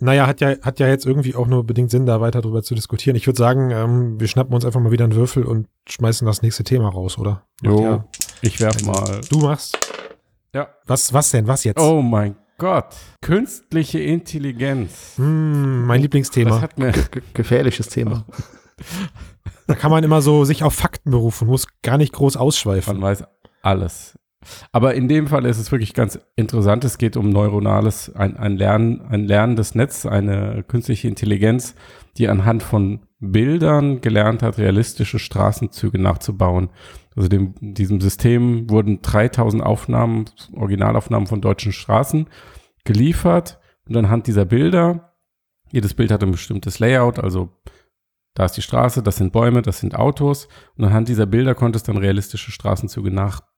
Naja, 0.00 0.26
hat 0.26 0.40
ja, 0.40 0.56
hat 0.62 0.80
ja 0.80 0.88
jetzt 0.88 1.06
irgendwie 1.06 1.36
auch 1.36 1.46
nur 1.46 1.64
bedingt 1.64 1.90
Sinn, 1.90 2.04
da 2.04 2.20
weiter 2.20 2.42
drüber 2.42 2.62
zu 2.62 2.74
diskutieren. 2.74 3.16
Ich 3.16 3.26
würde 3.26 3.38
sagen, 3.38 3.70
ähm, 3.70 4.18
wir 4.18 4.26
schnappen 4.26 4.52
uns 4.52 4.64
einfach 4.64 4.80
mal 4.80 4.90
wieder 4.90 5.04
einen 5.04 5.14
Würfel 5.14 5.44
und 5.44 5.68
schmeißen 5.88 6.26
das 6.26 6.42
nächste 6.42 6.64
Thema 6.64 6.88
raus, 6.88 7.16
oder? 7.16 7.46
Jo, 7.62 7.80
ja. 7.80 8.04
ich 8.42 8.60
werf 8.60 8.82
mal. 8.84 9.20
Du 9.30 9.38
machst? 9.38 9.78
Ja. 10.52 10.68
Was, 10.86 11.12
was 11.12 11.30
denn? 11.30 11.46
Was 11.46 11.62
jetzt? 11.62 11.80
Oh 11.80 12.02
mein 12.02 12.36
Gott. 12.58 12.94
Künstliche 13.20 14.00
Intelligenz. 14.00 15.12
Hm, 15.16 15.86
mein 15.86 16.00
Lieblingsthema. 16.00 16.50
Das 16.50 16.62
hat 16.62 16.78
mir 16.78 16.92
gefährliches 17.32 17.88
Thema. 17.88 18.24
da 19.66 19.74
kann 19.74 19.90
man 19.90 20.02
immer 20.02 20.22
so 20.22 20.44
sich 20.44 20.62
auf 20.64 20.74
Fakten 20.74 21.10
berufen, 21.10 21.46
muss 21.46 21.66
gar 21.82 21.98
nicht 21.98 22.12
groß 22.12 22.36
ausschweifen. 22.36 22.94
Man 22.94 23.02
weiß 23.02 23.24
alles. 23.64 24.18
Aber 24.72 24.94
in 24.94 25.08
dem 25.08 25.26
Fall 25.26 25.46
ist 25.46 25.58
es 25.58 25.72
wirklich 25.72 25.94
ganz 25.94 26.18
interessant. 26.36 26.84
Es 26.84 26.98
geht 26.98 27.16
um 27.16 27.30
neuronales, 27.30 28.14
ein, 28.14 28.36
ein, 28.36 28.56
Lernen, 28.56 29.00
ein 29.02 29.24
lernendes 29.24 29.74
Netz, 29.74 30.06
eine 30.06 30.62
künstliche 30.64 31.08
Intelligenz, 31.08 31.74
die 32.16 32.28
anhand 32.28 32.62
von 32.62 33.00
Bildern 33.20 34.00
gelernt 34.00 34.42
hat, 34.42 34.58
realistische 34.58 35.18
Straßenzüge 35.18 35.98
nachzubauen. 35.98 36.68
Also 37.16 37.28
dem, 37.28 37.54
diesem 37.60 38.00
System 38.00 38.68
wurden 38.68 39.00
3000 39.02 39.62
Aufnahmen, 39.62 40.26
Originalaufnahmen 40.52 41.26
von 41.26 41.40
deutschen 41.40 41.72
Straßen 41.72 42.26
geliefert 42.84 43.58
und 43.88 43.96
anhand 43.96 44.26
dieser 44.26 44.44
Bilder, 44.44 45.14
jedes 45.70 45.94
Bild 45.94 46.10
hat 46.10 46.22
ein 46.22 46.32
bestimmtes 46.32 46.78
Layout, 46.78 47.18
also 47.18 47.50
da 48.34 48.44
ist 48.44 48.56
die 48.56 48.62
Straße, 48.62 49.02
das 49.02 49.16
sind 49.16 49.32
Bäume, 49.32 49.62
das 49.62 49.78
sind 49.78 49.94
Autos 49.94 50.48
und 50.76 50.84
anhand 50.84 51.08
dieser 51.08 51.26
Bilder 51.26 51.54
konnte 51.54 51.76
es 51.76 51.84
dann 51.84 51.96
realistische 51.96 52.50
Straßenzüge 52.50 53.10
nachbauen. 53.10 53.53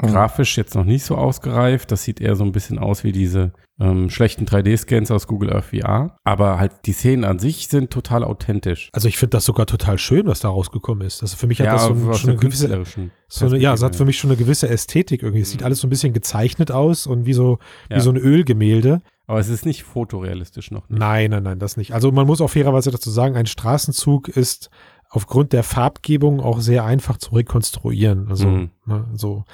Mhm. 0.00 0.08
Grafisch 0.08 0.56
jetzt 0.58 0.74
noch 0.74 0.84
nicht 0.84 1.04
so 1.04 1.16
ausgereift. 1.16 1.90
Das 1.90 2.04
sieht 2.04 2.20
eher 2.20 2.36
so 2.36 2.44
ein 2.44 2.52
bisschen 2.52 2.78
aus 2.78 3.02
wie 3.02 3.12
diese 3.12 3.52
ähm, 3.80 4.10
schlechten 4.10 4.44
3D-Scans 4.44 5.10
aus 5.10 5.26
Google 5.26 5.52
Earth 5.52 5.66
VR. 5.66 6.18
Aber 6.22 6.58
halt 6.58 6.72
die 6.84 6.92
Szenen 6.92 7.24
an 7.24 7.38
sich 7.38 7.68
sind 7.68 7.90
total 7.90 8.22
authentisch. 8.22 8.90
Also 8.92 9.08
ich 9.08 9.16
finde 9.16 9.30
das 9.30 9.46
sogar 9.46 9.66
total 9.66 9.98
schön, 9.98 10.26
was 10.26 10.40
da 10.40 10.48
rausgekommen 10.48 11.06
ist. 11.06 11.22
Also 11.22 11.36
für 11.36 11.46
mich 11.46 11.60
hat 11.60 11.66
ja, 11.66 11.72
das 11.74 11.84
so, 11.84 12.12
schon 12.12 12.30
eine 12.30 12.38
gewisse, 12.38 12.84
so 13.28 13.46
eine, 13.46 13.58
ja, 13.58 13.72
es 13.72 13.82
hat 13.82 13.96
für 13.96 14.04
mich 14.04 14.18
schon 14.18 14.30
eine 14.30 14.38
gewisse 14.38 14.68
Ästhetik 14.68 15.22
irgendwie. 15.22 15.42
Es 15.42 15.50
sieht 15.50 15.60
mhm. 15.60 15.66
alles 15.66 15.80
so 15.80 15.86
ein 15.86 15.90
bisschen 15.90 16.12
gezeichnet 16.12 16.70
aus 16.70 17.06
und 17.06 17.24
wie 17.24 17.32
so, 17.34 17.58
ja. 17.88 17.96
wie 17.96 18.00
so 18.00 18.10
ein 18.10 18.16
Ölgemälde. 18.16 19.00
Aber 19.28 19.40
es 19.40 19.48
ist 19.48 19.66
nicht 19.66 19.82
fotorealistisch 19.82 20.70
noch. 20.70 20.88
Nicht. 20.88 21.00
Nein, 21.00 21.30
nein, 21.30 21.42
nein, 21.42 21.58
das 21.58 21.76
nicht. 21.76 21.92
Also 21.92 22.12
man 22.12 22.26
muss 22.26 22.40
auch 22.40 22.50
fairerweise 22.50 22.90
dazu 22.90 23.10
sagen, 23.10 23.34
ein 23.34 23.46
Straßenzug 23.46 24.28
ist 24.28 24.70
aufgrund 25.10 25.52
der 25.52 25.62
Farbgebung 25.62 26.40
auch 26.40 26.60
sehr 26.60 26.84
einfach 26.84 27.18
zu 27.18 27.34
rekonstruieren. 27.34 28.28
Also, 28.28 28.48
mhm. 28.48 28.70
ne, 28.84 29.06
so. 29.14 29.44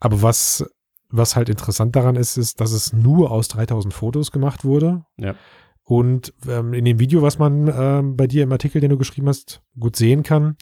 Aber 0.00 0.22
was, 0.22 0.64
was 1.08 1.36
halt 1.36 1.48
interessant 1.48 1.94
daran 1.96 2.16
ist, 2.16 2.36
ist, 2.36 2.60
dass 2.60 2.72
es 2.72 2.92
nur 2.92 3.30
aus 3.30 3.48
3000 3.48 3.92
Fotos 3.92 4.32
gemacht 4.32 4.64
wurde. 4.64 5.04
Ja. 5.16 5.34
Und 5.84 6.32
ähm, 6.48 6.72
in 6.72 6.84
dem 6.84 6.98
Video, 6.98 7.22
was 7.22 7.38
man 7.38 7.68
ähm, 7.68 8.16
bei 8.16 8.26
dir 8.26 8.42
im 8.42 8.52
Artikel, 8.52 8.80
den 8.80 8.90
du 8.90 8.98
geschrieben 8.98 9.28
hast, 9.28 9.62
gut 9.78 9.96
sehen 9.96 10.22
kann, 10.22 10.56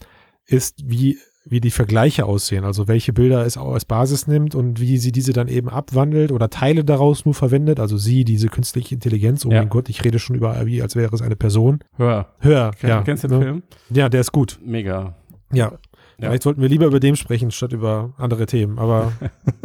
ist, 0.44 0.82
wie 0.84 1.18
wie 1.44 1.60
die 1.60 1.70
Vergleiche 1.70 2.24
aussehen, 2.24 2.64
also 2.64 2.86
welche 2.88 3.12
Bilder 3.12 3.44
es 3.44 3.56
auch 3.56 3.72
als 3.72 3.84
Basis 3.84 4.26
nimmt 4.26 4.54
und 4.54 4.80
wie 4.80 4.98
sie 4.98 5.12
diese 5.12 5.32
dann 5.32 5.48
eben 5.48 5.68
abwandelt 5.68 6.30
oder 6.30 6.50
Teile 6.50 6.84
daraus 6.84 7.24
nur 7.24 7.34
verwendet, 7.34 7.80
also 7.80 7.96
sie, 7.96 8.24
diese 8.24 8.48
künstliche 8.48 8.94
Intelligenz, 8.94 9.44
oh 9.44 9.50
ja. 9.50 9.58
mein 9.58 9.68
Gott, 9.68 9.88
ich 9.88 10.04
rede 10.04 10.18
schon 10.18 10.36
über 10.36 10.64
wie, 10.66 10.80
als 10.82 10.94
wäre 10.94 11.14
es 11.14 11.22
eine 11.22 11.36
Person. 11.36 11.80
Hör. 11.96 12.28
Hör, 12.38 12.70
Ken, 12.72 12.88
ja. 12.88 13.02
Kennst 13.02 13.24
du 13.24 13.28
den 13.28 13.38
ne? 13.38 13.44
Film? 13.44 13.62
Ja, 13.90 14.08
der 14.08 14.20
ist 14.20 14.32
gut. 14.32 14.60
Mega. 14.64 15.16
Ja. 15.52 15.72
ja. 15.72 15.78
Vielleicht 16.18 16.44
sollten 16.44 16.62
wir 16.62 16.68
lieber 16.68 16.86
über 16.86 17.00
dem 17.00 17.16
sprechen, 17.16 17.50
statt 17.50 17.72
über 17.72 18.14
andere 18.18 18.46
Themen, 18.46 18.78
aber 18.78 19.12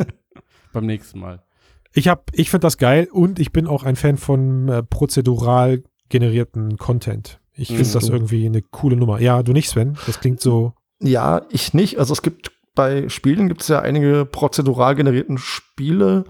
beim 0.73 0.85
nächsten 0.85 1.19
Mal. 1.19 1.43
Ich 1.93 2.07
hab, 2.07 2.31
ich 2.33 2.49
finde 2.49 2.65
das 2.65 2.77
geil 2.77 3.07
und 3.11 3.39
ich 3.39 3.51
bin 3.51 3.67
auch 3.67 3.83
ein 3.83 3.95
Fan 3.95 4.17
von 4.17 4.67
äh, 4.67 4.83
prozedural 4.83 5.83
generierten 6.09 6.77
Content. 6.77 7.39
Ich 7.53 7.69
finde 7.69 7.87
mhm. 7.87 7.93
das 7.93 8.09
irgendwie 8.09 8.45
eine 8.45 8.61
coole 8.61 8.95
Nummer. 8.95 9.19
Ja, 9.19 9.41
du 9.43 9.51
nicht, 9.51 9.69
Sven? 9.69 9.97
Das 10.05 10.19
klingt 10.19 10.41
so 10.41 10.73
ja, 10.99 11.41
ich 11.49 11.73
nicht. 11.73 11.99
Also 11.99 12.13
es 12.13 12.21
gibt 12.21 12.51
bei 12.75 13.09
Spielen 13.09 13.47
gibt 13.47 13.61
es 13.61 13.67
ja 13.67 13.79
einige 13.79 14.25
prozedural 14.25 14.95
generierten 14.95 15.37
Spiele. 15.37 16.25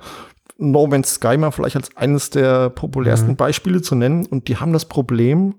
No 0.57 0.87
Man's 0.87 1.15
Sky 1.15 1.37
mal 1.37 1.51
vielleicht 1.51 1.75
als 1.75 1.95
eines 1.95 2.29
der 2.29 2.69
populärsten 2.69 3.31
mhm. 3.31 3.35
Beispiele 3.35 3.81
zu 3.81 3.95
nennen. 3.95 4.25
Und 4.25 4.47
die 4.47 4.57
haben 4.57 4.73
das 4.73 4.85
Problem, 4.85 5.55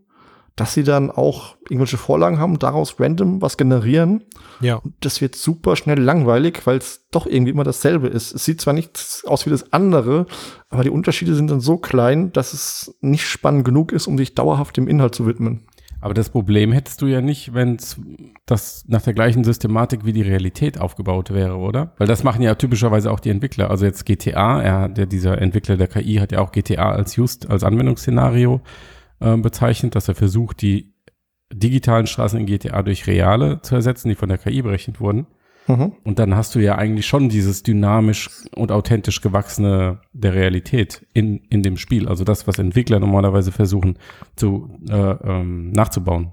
dass 0.56 0.74
sie 0.74 0.82
dann 0.82 1.10
auch 1.12 1.56
irgendwelche 1.68 1.98
Vorlagen 1.98 2.40
haben, 2.40 2.58
daraus 2.58 2.98
random 2.98 3.40
was 3.40 3.56
generieren. 3.56 4.24
Ja. 4.60 4.76
Und 4.76 4.94
das 5.00 5.20
wird 5.20 5.36
super 5.36 5.76
schnell 5.76 6.00
langweilig, 6.00 6.62
weil 6.64 6.78
es 6.78 7.06
doch 7.12 7.26
irgendwie 7.26 7.52
immer 7.52 7.64
dasselbe 7.64 8.08
ist. 8.08 8.34
Es 8.34 8.44
sieht 8.44 8.60
zwar 8.60 8.74
nicht 8.74 9.22
aus 9.26 9.46
wie 9.46 9.50
das 9.50 9.72
andere, 9.72 10.26
aber 10.68 10.82
die 10.82 10.90
Unterschiede 10.90 11.34
sind 11.34 11.48
dann 11.48 11.60
so 11.60 11.76
klein, 11.76 12.32
dass 12.32 12.54
es 12.54 12.96
nicht 13.00 13.24
spannend 13.24 13.64
genug 13.64 13.92
ist, 13.92 14.08
um 14.08 14.18
sich 14.18 14.34
dauerhaft 14.34 14.76
dem 14.76 14.88
Inhalt 14.88 15.14
zu 15.14 15.26
widmen. 15.26 15.68
Aber 16.00 16.14
das 16.14 16.30
Problem 16.30 16.72
hättest 16.72 17.02
du 17.02 17.06
ja 17.06 17.20
nicht, 17.20 17.54
wenn 17.54 17.78
das 18.46 18.84
nach 18.86 19.02
der 19.02 19.14
gleichen 19.14 19.42
Systematik 19.42 20.04
wie 20.04 20.12
die 20.12 20.22
Realität 20.22 20.80
aufgebaut 20.80 21.32
wäre, 21.32 21.56
oder? 21.56 21.92
Weil 21.98 22.06
das 22.06 22.22
machen 22.22 22.42
ja 22.42 22.54
typischerweise 22.54 23.10
auch 23.10 23.20
die 23.20 23.30
Entwickler. 23.30 23.70
Also 23.70 23.84
jetzt 23.84 24.06
GTA, 24.06 24.62
er, 24.62 24.88
der, 24.88 25.06
dieser 25.06 25.40
Entwickler 25.40 25.76
der 25.76 25.88
KI 25.88 26.16
hat 26.16 26.32
ja 26.32 26.40
auch 26.40 26.52
GTA 26.52 26.92
als 26.92 27.16
Just, 27.16 27.50
als 27.50 27.64
Anwendungsszenario 27.64 28.60
äh, 29.20 29.36
bezeichnet, 29.36 29.96
dass 29.96 30.08
er 30.08 30.14
versucht, 30.14 30.62
die 30.62 30.94
digitalen 31.52 32.06
Straßen 32.06 32.38
in 32.38 32.46
GTA 32.46 32.82
durch 32.82 33.06
reale 33.06 33.60
zu 33.62 33.74
ersetzen, 33.74 34.08
die 34.08 34.14
von 34.14 34.28
der 34.28 34.38
KI 34.38 34.62
berechnet 34.62 35.00
wurden. 35.00 35.26
Mhm. 35.68 35.92
Und 36.02 36.18
dann 36.18 36.34
hast 36.34 36.54
du 36.54 36.60
ja 36.60 36.76
eigentlich 36.76 37.06
schon 37.06 37.28
dieses 37.28 37.62
dynamisch 37.62 38.30
und 38.54 38.72
authentisch 38.72 39.20
gewachsene 39.20 40.00
der 40.12 40.34
Realität 40.34 41.06
in, 41.12 41.38
in 41.50 41.62
dem 41.62 41.76
Spiel. 41.76 42.08
Also 42.08 42.24
das, 42.24 42.46
was 42.46 42.58
Entwickler 42.58 42.98
normalerweise 42.98 43.52
versuchen 43.52 43.98
zu, 44.34 44.70
äh, 44.88 44.94
ähm, 44.94 45.70
nachzubauen. 45.70 46.32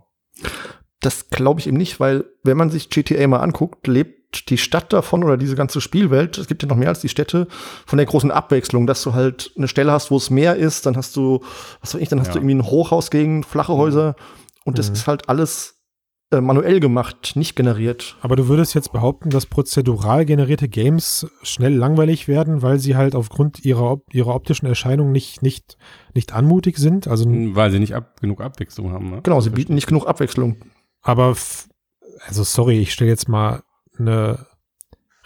Das 1.01 1.29
glaube 1.29 1.59
ich 1.59 1.67
eben 1.67 1.77
nicht, 1.77 1.99
weil 1.99 2.25
wenn 2.43 2.57
man 2.57 2.69
sich 2.69 2.89
GTA 2.89 3.27
mal 3.27 3.41
anguckt, 3.41 3.85
lebt 3.87 4.49
die 4.49 4.57
Stadt 4.57 4.91
davon 4.91 5.23
oder 5.23 5.37
diese 5.37 5.55
ganze 5.55 5.79
Spielwelt, 5.81 6.37
es 6.37 6.47
gibt 6.47 6.63
ja 6.63 6.69
noch 6.69 6.77
mehr 6.77 6.89
als 6.89 7.01
die 7.01 7.09
Städte, 7.09 7.47
von 7.85 7.97
der 7.97 8.05
großen 8.05 8.31
Abwechslung, 8.31 8.87
dass 8.87 9.03
du 9.03 9.13
halt 9.13 9.51
eine 9.55 9.67
Stelle 9.67 9.91
hast, 9.91 10.11
wo 10.11 10.17
es 10.17 10.29
Meer 10.29 10.55
ist, 10.55 10.85
dann 10.85 10.97
hast 10.97 11.15
du, 11.15 11.41
was 11.81 11.93
weiß 11.93 12.01
ich, 12.01 12.09
dann 12.09 12.19
hast 12.19 12.27
ja. 12.27 12.33
du 12.33 12.39
irgendwie 12.39 12.55
ein 12.55 12.65
Hochhaus 12.65 13.11
gegen 13.11 13.43
flache 13.43 13.73
Häuser 13.73 14.15
und 14.63 14.77
das 14.77 14.89
mhm. 14.89 14.95
ist 14.95 15.07
halt 15.07 15.29
alles 15.29 15.74
äh, 16.35 16.41
manuell 16.41 16.79
gemacht, 16.79 17.33
nicht 17.35 17.55
generiert. 17.55 18.17
Aber 18.21 18.35
du 18.35 18.47
würdest 18.47 18.73
jetzt 18.75 18.91
behaupten, 18.91 19.29
dass 19.29 19.45
prozedural 19.45 20.25
generierte 20.25 20.67
Games 20.67 21.27
schnell 21.41 21.73
langweilig 21.73 22.27
werden, 22.27 22.61
weil 22.61 22.79
sie 22.79 22.95
halt 22.95 23.15
aufgrund 23.15 23.63
ihrer, 23.65 24.01
ihrer 24.11 24.35
optischen 24.35 24.67
Erscheinung 24.67 25.11
nicht, 25.11 25.41
nicht, 25.41 25.77
nicht 26.13 26.33
anmutig 26.33 26.77
sind? 26.77 27.07
Also, 27.07 27.25
weil 27.27 27.71
sie 27.71 27.79
nicht 27.79 27.95
ab, 27.95 28.19
genug 28.21 28.41
Abwechslung 28.41 28.91
haben. 28.91 29.09
Ne? 29.09 29.21
Genau, 29.23 29.41
sie 29.41 29.49
bieten 29.49 29.75
nicht 29.75 29.87
genug 29.87 30.07
Abwechslung. 30.07 30.57
Aber, 31.01 31.35
also 32.27 32.43
sorry, 32.43 32.79
ich 32.79 32.93
stelle 32.93 33.09
jetzt 33.09 33.29
mal 33.29 33.63
eine 33.97 34.45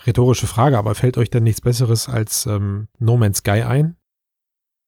rhetorische 0.05 0.47
Frage, 0.47 0.77
aber 0.77 0.95
fällt 0.95 1.17
euch 1.17 1.29
denn 1.29 1.43
nichts 1.43 1.61
Besseres 1.61 2.07
als 2.07 2.45
ähm, 2.45 2.87
No 2.99 3.17
Man's 3.17 3.39
Sky 3.39 3.63
ein? 3.63 3.95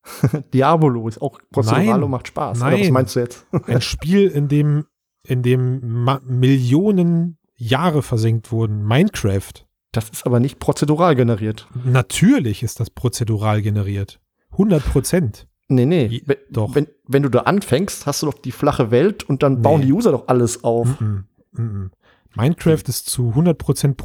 Diabolo 0.54 1.08
ist 1.08 1.22
auch 1.22 1.40
prozedural 1.52 2.04
und 2.04 2.12
macht 2.12 2.28
Spaß. 2.28 2.60
Nein. 2.60 2.74
Oder 2.74 2.84
was 2.84 2.92
meinst 2.92 3.16
du 3.16 3.20
jetzt? 3.20 3.46
Ein 3.68 3.82
Spiel, 3.82 4.28
in 4.28 4.48
dem, 4.48 4.86
in 5.24 5.44
dem 5.44 6.06
Millionen 6.26 7.38
Jahre 7.56 8.02
versenkt 8.02 8.52
wurden. 8.52 8.84
Minecraft. 8.84 9.66
Das 9.92 10.10
ist 10.10 10.26
aber 10.26 10.40
nicht 10.40 10.60
prozedural 10.60 11.16
generiert. 11.16 11.68
Natürlich 11.84 12.64
ist 12.64 12.80
das 12.80 12.90
prozedural 12.90 13.62
generiert. 13.62 14.20
100 14.52 14.84
Prozent. 14.84 15.48
Nee, 15.68 15.86
nee. 15.86 16.06
Je, 16.08 16.24
doch. 16.50 16.76
Wenn, 16.76 16.88
wenn 17.08 17.24
du 17.24 17.30
da 17.30 17.42
anfängst, 17.42 18.06
hast 18.06 18.22
du 18.22 18.26
doch 18.26 18.34
die 18.34 18.52
flache 18.52 18.92
Welt 18.92 19.24
und 19.24 19.44
dann 19.44 19.62
bauen 19.62 19.82
die 19.82 19.92
User 19.92 20.12
doch 20.12 20.28
alles 20.28 20.64
auf. 20.64 21.00
Mm 21.00 21.26
-mm, 21.56 21.62
mm 21.62 21.92
Minecraft 22.34 22.84
ist 22.88 23.10
zu 23.10 23.34
100% 23.36 23.96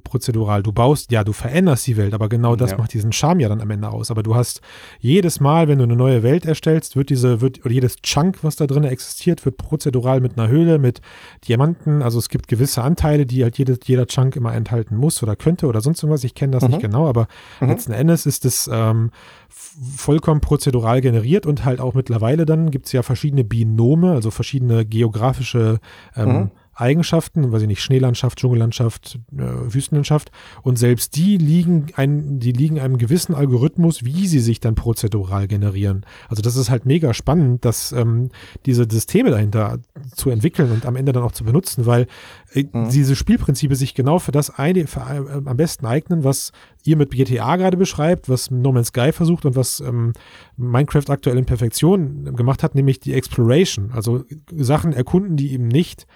prozedural. 0.00 0.62
Du 0.62 0.72
baust, 0.72 1.12
ja, 1.12 1.22
du 1.22 1.32
veränderst 1.32 1.86
die 1.86 1.96
Welt, 1.96 2.14
aber 2.14 2.28
genau 2.28 2.56
das 2.56 2.72
ja. 2.72 2.78
macht 2.78 2.92
diesen 2.92 3.12
Charme 3.12 3.40
ja 3.40 3.48
dann 3.48 3.60
am 3.60 3.70
Ende 3.70 3.88
aus. 3.88 4.10
Aber 4.10 4.24
du 4.24 4.34
hast 4.34 4.60
jedes 4.98 5.38
Mal, 5.38 5.68
wenn 5.68 5.78
du 5.78 5.84
eine 5.84 5.94
neue 5.94 6.24
Welt 6.24 6.46
erstellst, 6.46 6.96
wird 6.96 7.10
diese, 7.10 7.40
wird, 7.40 7.64
oder 7.64 7.72
jedes 7.72 7.96
Chunk, 8.02 8.42
was 8.42 8.56
da 8.56 8.66
drin 8.66 8.82
existiert, 8.82 9.44
wird 9.44 9.56
prozedural 9.56 10.20
mit 10.20 10.36
einer 10.36 10.48
Höhle, 10.48 10.78
mit 10.78 11.00
Diamanten. 11.46 12.02
Also 12.02 12.18
es 12.18 12.28
gibt 12.28 12.48
gewisse 12.48 12.82
Anteile, 12.82 13.24
die 13.24 13.44
halt 13.44 13.56
jede, 13.56 13.78
jeder 13.84 14.06
Chunk 14.06 14.34
immer 14.34 14.52
enthalten 14.52 14.96
muss 14.96 15.22
oder 15.22 15.36
könnte 15.36 15.66
oder 15.66 15.80
sonst 15.80 16.02
irgendwas. 16.02 16.24
Ich 16.24 16.34
kenne 16.34 16.52
das 16.52 16.64
mhm. 16.64 16.70
nicht 16.70 16.80
genau, 16.80 17.06
aber 17.06 17.28
mhm. 17.60 17.68
letzten 17.68 17.92
Endes 17.92 18.26
ist 18.26 18.44
es 18.44 18.68
ähm, 18.72 19.12
vollkommen 19.48 20.40
prozedural 20.40 21.00
generiert 21.00 21.46
und 21.46 21.64
halt 21.64 21.80
auch 21.80 21.94
mittlerweile 21.94 22.46
dann 22.46 22.72
gibt 22.72 22.86
es 22.86 22.92
ja 22.92 23.04
verschiedene 23.04 23.44
Binome, 23.44 24.12
also 24.12 24.32
verschiedene 24.32 24.84
geografische 24.84 25.78
ähm, 26.16 26.28
mhm 26.28 26.50
Eigenschaften, 26.76 27.50
weiß 27.50 27.62
ich 27.62 27.68
nicht, 27.68 27.82
Schneelandschaft, 27.82 28.38
Dschungellandschaft, 28.38 29.18
äh, 29.32 29.42
Wüstenlandschaft. 29.42 30.30
Und 30.62 30.78
selbst 30.78 31.16
die 31.16 31.38
liegen, 31.38 31.86
ein, 31.96 32.38
die 32.38 32.52
liegen 32.52 32.78
einem 32.78 32.98
gewissen 32.98 33.34
Algorithmus, 33.34 34.04
wie 34.04 34.26
sie 34.26 34.40
sich 34.40 34.60
dann 34.60 34.74
prozedural 34.74 35.48
generieren. 35.48 36.04
Also 36.28 36.42
das 36.42 36.56
ist 36.56 36.68
halt 36.68 36.84
mega 36.84 37.14
spannend, 37.14 37.64
dass 37.64 37.92
ähm, 37.92 38.28
diese 38.66 38.86
Systeme 38.90 39.30
dahinter 39.30 39.78
zu 40.14 40.28
entwickeln 40.28 40.70
und 40.70 40.84
am 40.84 40.96
Ende 40.96 41.12
dann 41.12 41.22
auch 41.22 41.32
zu 41.32 41.44
benutzen, 41.44 41.86
weil 41.86 42.06
äh, 42.52 42.64
mhm. 42.70 42.90
diese 42.90 43.16
Spielprinzipie 43.16 43.74
sich 43.74 43.94
genau 43.94 44.18
für 44.18 44.32
das 44.32 44.50
eine, 44.50 44.86
für, 44.86 45.00
äh, 45.00 45.48
am 45.48 45.56
besten 45.56 45.86
eignen, 45.86 46.24
was 46.24 46.52
ihr 46.84 46.96
mit 46.96 47.10
GTA 47.10 47.56
gerade 47.56 47.78
beschreibt, 47.78 48.28
was 48.28 48.50
No 48.50 48.72
Man's 48.72 48.88
Sky 48.88 49.12
versucht 49.12 49.46
und 49.46 49.56
was 49.56 49.80
ähm, 49.80 50.12
Minecraft 50.58 51.08
aktuell 51.08 51.38
in 51.38 51.46
Perfektion 51.46 52.36
gemacht 52.36 52.62
hat, 52.62 52.74
nämlich 52.74 53.00
die 53.00 53.14
Exploration. 53.14 53.92
Also 53.92 54.24
Sachen 54.54 54.92
erkunden, 54.92 55.36
die 55.36 55.52
eben 55.52 55.68
nicht 55.68 56.06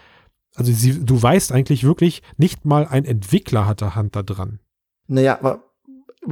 also 0.61 0.73
sie, 0.73 1.05
du 1.05 1.21
weißt 1.21 1.52
eigentlich 1.52 1.85
wirklich, 1.85 2.23
nicht 2.37 2.64
mal 2.64 2.87
ein 2.87 3.05
Entwickler 3.05 3.67
hatte 3.67 3.95
Hand 3.95 4.14
da 4.14 4.23
dran. 4.23 4.61
Naja, 5.09 5.38
aber 5.38 5.64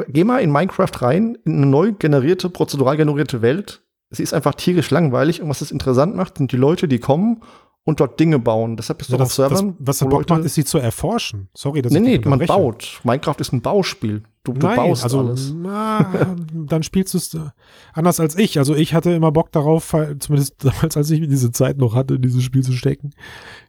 geh 0.08 0.24
mal 0.24 0.40
in 0.40 0.52
Minecraft 0.52 0.90
rein, 1.00 1.38
in 1.44 1.56
eine 1.56 1.66
neu 1.66 1.92
generierte, 1.92 2.50
prozedural 2.50 2.96
generierte 2.96 3.40
Welt. 3.42 3.82
Sie 4.10 4.22
ist 4.22 4.34
einfach 4.34 4.54
tierisch 4.54 4.90
langweilig 4.90 5.40
und 5.40 5.48
was 5.48 5.62
es 5.62 5.70
interessant 5.70 6.14
macht, 6.14 6.38
sind 6.38 6.52
die 6.52 6.56
Leute, 6.56 6.88
die 6.88 6.98
kommen 6.98 7.42
und 7.84 8.00
dort 8.00 8.20
Dinge 8.20 8.38
bauen. 8.38 8.76
Deshalb 8.76 8.98
bist 8.98 9.10
du 9.10 9.16
ja, 9.16 9.22
auf 9.22 9.32
Servern. 9.32 9.76
Das, 9.78 9.86
was 9.86 9.98
der 10.00 10.06
Bock 10.06 10.28
macht, 10.28 10.44
ist 10.44 10.54
sie 10.54 10.64
zu 10.64 10.76
erforschen. 10.76 11.48
Sorry, 11.54 11.80
das 11.80 11.92
nee, 11.92 12.00
nee, 12.00 12.18
man 12.18 12.38
baut. 12.40 13.00
Minecraft 13.02 13.36
ist 13.38 13.52
ein 13.52 13.62
Bauspiel. 13.62 14.24
Du, 14.48 14.58
du 14.58 14.66
Nein, 14.66 14.76
baust 14.76 15.04
also, 15.04 15.20
alles. 15.20 15.54
Na, 15.56 16.36
dann 16.52 16.82
spielst 16.82 17.14
du 17.14 17.18
es 17.18 17.34
äh, 17.34 17.50
anders 17.92 18.20
als 18.20 18.36
ich. 18.36 18.58
Also 18.58 18.74
ich 18.74 18.94
hatte 18.94 19.10
immer 19.10 19.32
Bock 19.32 19.52
darauf, 19.52 19.94
zumindest 20.18 20.54
damals, 20.64 20.96
als 20.96 21.10
ich 21.10 21.20
diese 21.28 21.52
Zeit 21.52 21.78
noch 21.78 21.94
hatte, 21.94 22.14
in 22.14 22.22
dieses 22.22 22.42
Spiel 22.42 22.62
zu 22.62 22.72
stecken. 22.72 23.10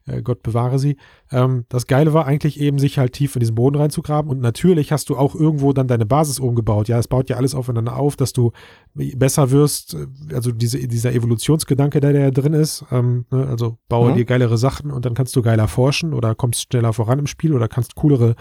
Äh, 0.10 0.22
Gott 0.22 0.44
bewahre 0.44 0.80
sie. 0.80 0.98
Ähm, 1.32 1.66
das 1.70 1.88
Geile 1.88 2.14
war 2.14 2.26
eigentlich 2.26 2.60
eben, 2.60 2.80
sich 2.80 2.98
halt 2.98 3.14
tief 3.14 3.36
in 3.36 3.40
diesen 3.40 3.56
Boden 3.56 3.76
reinzugraben. 3.76 4.30
Und 4.30 4.40
natürlich 4.40 4.92
hast 4.92 5.10
du 5.10 5.18
auch 5.18 5.36
irgendwo 5.36 5.74
dann 5.74 5.88
deine 5.88 6.06
Basis 6.06 6.40
oben 6.40 6.56
gebaut. 6.56 6.88
Ja, 6.88 6.98
es 7.00 7.08
baut 7.08 7.30
ja 7.30 7.38
alles 7.38 7.56
aufeinander 7.56 7.96
auf, 7.96 8.16
dass 8.16 8.34
du 8.34 8.52
besser 8.94 9.52
wirst. 9.52 9.96
Also 10.34 10.52
diese, 10.52 10.80
dieser 10.88 11.14
Evolutionsgedanke, 11.14 12.00
der 12.00 12.14
da 12.14 12.32
drin 12.32 12.54
ist. 12.54 12.86
Ähm, 12.92 13.26
ne? 13.32 13.48
Also 13.48 13.78
baue 13.88 14.12
mhm. 14.12 14.16
dir 14.16 14.26
geilere 14.26 14.58
Sachen 14.58 14.92
und 14.92 15.06
dann 15.06 15.14
kannst 15.14 15.36
du 15.36 15.42
geiler 15.42 15.68
forschen 15.68 16.14
oder 16.14 16.36
kommst 16.36 16.64
schneller 16.64 16.94
voran 16.94 17.20
im 17.20 17.28
Spiel 17.28 17.54
oder 17.54 17.68
kannst 17.68 17.96
coolere 17.96 18.36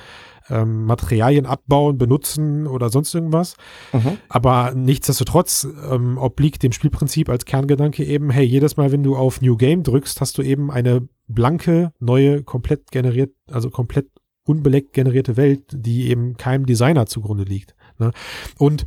ähm, 0.51 0.85
Materialien 0.85 1.47
abbauen, 1.47 1.99
benutzen 1.99 2.67
oder 2.67 2.91
sonst 2.91 3.15
irgendwas. 3.15 3.57
Mhm. 3.93 4.19
Aber 4.29 4.73
nichtsdestotrotz 4.75 5.67
ähm, 5.91 6.19
obliegt 6.19 6.63
dem 6.63 6.73
Spielprinzip 6.73 7.29
als 7.29 7.45
Kerngedanke 7.45 8.05
eben, 8.05 8.31
hey, 8.31 8.45
jedes 8.45 8.77
Mal, 8.77 8.93
wenn 8.93 9.03
du 9.03 9.17
auf 9.17 9.41
New 9.41 9.57
Game 9.57 9.83
drückst, 9.83 10.21
hast 10.21 10.39
du 10.39 10.43
eben 10.43 10.71
eine 10.71 11.09
blanke, 11.27 11.93
neue, 12.01 12.43
komplett 12.43 12.91
generiert, 12.91 13.33
also 13.51 13.71
komplett 13.71 14.09
unbeleckt 14.45 14.95
generierte 14.95 15.37
Welt, 15.37 15.65
die 15.73 16.09
eben 16.09 16.37
keinem 16.37 16.65
Designer 16.65 17.07
zugrunde 17.07 17.45
liegt. 17.45 17.75
Ne? 17.99 18.13
Und 18.57 18.87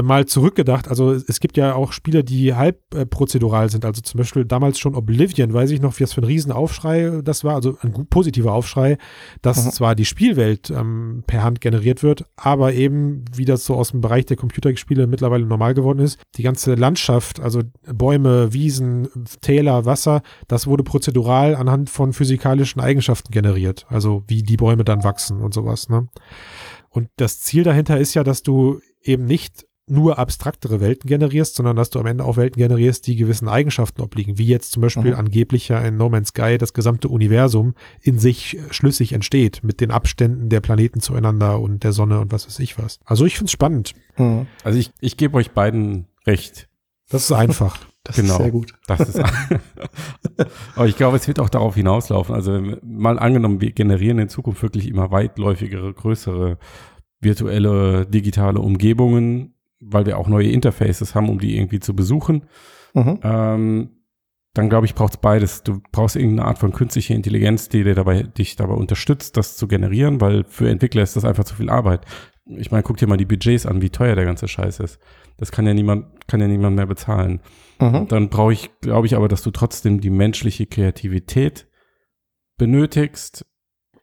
mal 0.00 0.26
zurückgedacht, 0.26 0.88
also 0.88 1.12
es 1.12 1.40
gibt 1.40 1.56
ja 1.56 1.74
auch 1.74 1.92
Spiele, 1.92 2.22
die 2.22 2.54
halb 2.54 2.94
äh, 2.94 3.06
prozedural 3.06 3.70
sind, 3.70 3.84
also 3.84 4.00
zum 4.00 4.18
Beispiel 4.18 4.44
damals 4.44 4.78
schon 4.78 4.94
Oblivion, 4.94 5.52
weiß 5.52 5.72
ich 5.72 5.80
noch, 5.80 5.98
wie 5.98 6.04
das 6.04 6.12
für 6.12 6.20
ein 6.20 6.24
Riesenaufschrei 6.24 7.20
das 7.24 7.42
war, 7.42 7.56
also 7.56 7.76
ein 7.82 8.06
positiver 8.08 8.52
Aufschrei, 8.52 8.98
dass 9.42 9.64
mhm. 9.64 9.70
zwar 9.70 9.94
die 9.96 10.04
Spielwelt 10.04 10.70
ähm, 10.70 11.24
per 11.26 11.42
Hand 11.42 11.60
generiert 11.60 12.04
wird, 12.04 12.24
aber 12.36 12.72
eben, 12.72 13.24
wie 13.34 13.44
das 13.44 13.64
so 13.64 13.74
aus 13.74 13.90
dem 13.90 14.00
Bereich 14.00 14.26
der 14.26 14.36
Computerspiele 14.36 15.08
mittlerweile 15.08 15.44
normal 15.44 15.74
geworden 15.74 15.98
ist, 15.98 16.20
die 16.36 16.44
ganze 16.44 16.74
Landschaft, 16.74 17.40
also 17.40 17.62
Bäume, 17.82 18.52
Wiesen, 18.52 19.08
Täler, 19.40 19.86
Wasser, 19.86 20.22
das 20.46 20.68
wurde 20.68 20.84
prozedural 20.84 21.56
anhand 21.56 21.90
von 21.90 22.12
physikalischen 22.12 22.80
Eigenschaften 22.80 23.32
generiert, 23.32 23.86
also 23.88 24.22
wie 24.28 24.44
die 24.44 24.56
Bäume 24.56 24.84
dann 24.84 25.02
wachsen 25.02 25.40
und 25.40 25.52
sowas, 25.52 25.88
ne? 25.88 26.06
Und 26.92 27.08
das 27.16 27.38
Ziel 27.38 27.62
dahinter 27.62 27.98
ist 27.98 28.14
ja, 28.14 28.24
dass 28.24 28.42
du 28.42 28.80
eben 29.02 29.24
nicht 29.24 29.64
nur 29.90 30.18
abstraktere 30.18 30.80
Welten 30.80 31.08
generierst, 31.08 31.56
sondern 31.56 31.76
dass 31.76 31.90
du 31.90 31.98
am 31.98 32.06
Ende 32.06 32.24
auch 32.24 32.36
Welten 32.36 32.58
generierst, 32.58 33.06
die 33.06 33.16
gewissen 33.16 33.48
Eigenschaften 33.48 34.00
obliegen, 34.02 34.38
wie 34.38 34.46
jetzt 34.46 34.72
zum 34.72 34.82
Beispiel 34.82 35.12
mhm. 35.12 35.18
angeblich 35.18 35.68
ja 35.68 35.80
in 35.80 35.96
No 35.96 36.08
Man's 36.08 36.28
Sky 36.28 36.58
das 36.58 36.72
gesamte 36.72 37.08
Universum 37.08 37.74
in 38.00 38.18
sich 38.18 38.58
schlüssig 38.70 39.12
entsteht, 39.12 39.62
mit 39.62 39.80
den 39.80 39.90
Abständen 39.90 40.48
der 40.48 40.60
Planeten 40.60 41.00
zueinander 41.00 41.60
und 41.60 41.84
der 41.84 41.92
Sonne 41.92 42.20
und 42.20 42.32
was 42.32 42.46
weiß 42.46 42.58
ich 42.60 42.78
was. 42.78 43.00
Also 43.04 43.26
ich 43.26 43.34
finde 43.34 43.46
es 43.46 43.52
spannend. 43.52 43.94
Mhm. 44.16 44.46
Also 44.64 44.78
ich, 44.78 44.92
ich 45.00 45.16
gebe 45.16 45.36
euch 45.36 45.50
beiden 45.50 46.06
recht. 46.26 46.68
Das 47.08 47.24
ist 47.24 47.32
einfach. 47.32 47.78
Das 48.02 48.16
genau, 48.16 48.36
ist 48.36 48.38
sehr 48.38 48.50
gut. 48.50 48.72
Das 48.86 49.00
ist 49.00 49.20
Aber 50.74 50.86
ich 50.86 50.96
glaube, 50.96 51.18
es 51.18 51.28
wird 51.28 51.38
auch 51.38 51.50
darauf 51.50 51.74
hinauslaufen. 51.74 52.34
Also 52.34 52.58
mal 52.82 53.18
angenommen, 53.18 53.60
wir 53.60 53.72
generieren 53.72 54.18
in 54.18 54.30
Zukunft 54.30 54.62
wirklich 54.62 54.88
immer 54.88 55.10
weitläufigere, 55.10 55.92
größere 55.92 56.56
virtuelle 57.20 58.06
digitale 58.06 58.60
Umgebungen, 58.60 59.54
weil 59.80 60.06
wir 60.06 60.18
auch 60.18 60.28
neue 60.28 60.50
Interfaces 60.50 61.14
haben, 61.14 61.28
um 61.28 61.38
die 61.38 61.56
irgendwie 61.56 61.80
zu 61.80 61.96
besuchen. 61.96 62.44
Mhm. 62.94 63.20
Ähm, 63.22 63.90
dann 64.54 64.68
glaube 64.68 64.86
ich, 64.86 64.94
braucht 64.94 65.14
es 65.14 65.20
beides. 65.20 65.62
Du 65.62 65.80
brauchst 65.92 66.16
irgendeine 66.16 66.48
Art 66.48 66.58
von 66.58 66.72
künstlicher 66.72 67.14
Intelligenz, 67.14 67.68
die 67.68 67.84
dir 67.84 67.94
dabei, 67.94 68.24
dich 68.24 68.56
dabei 68.56 68.74
unterstützt, 68.74 69.36
das 69.36 69.56
zu 69.56 69.68
generieren, 69.68 70.20
weil 70.20 70.44
für 70.44 70.68
Entwickler 70.68 71.02
ist 71.02 71.16
das 71.16 71.24
einfach 71.24 71.44
zu 71.44 71.54
viel 71.54 71.70
Arbeit. 71.70 72.04
Ich 72.46 72.72
meine, 72.72 72.82
guck 72.82 72.96
dir 72.96 73.06
mal 73.06 73.16
die 73.16 73.26
Budgets 73.26 73.64
an, 73.64 73.80
wie 73.80 73.90
teuer 73.90 74.16
der 74.16 74.24
ganze 74.24 74.48
Scheiß 74.48 74.80
ist. 74.80 74.98
Das 75.36 75.52
kann 75.52 75.66
ja 75.66 75.74
niemand, 75.74 76.26
kann 76.26 76.40
ja 76.40 76.48
niemand 76.48 76.74
mehr 76.74 76.86
bezahlen. 76.86 77.40
Mhm. 77.80 78.08
Dann 78.08 78.28
brauche 78.28 78.52
ich, 78.52 78.70
glaube 78.80 79.06
ich 79.06 79.14
aber, 79.14 79.28
dass 79.28 79.42
du 79.42 79.52
trotzdem 79.52 80.00
die 80.00 80.10
menschliche 80.10 80.66
Kreativität 80.66 81.68
benötigst. 82.58 83.46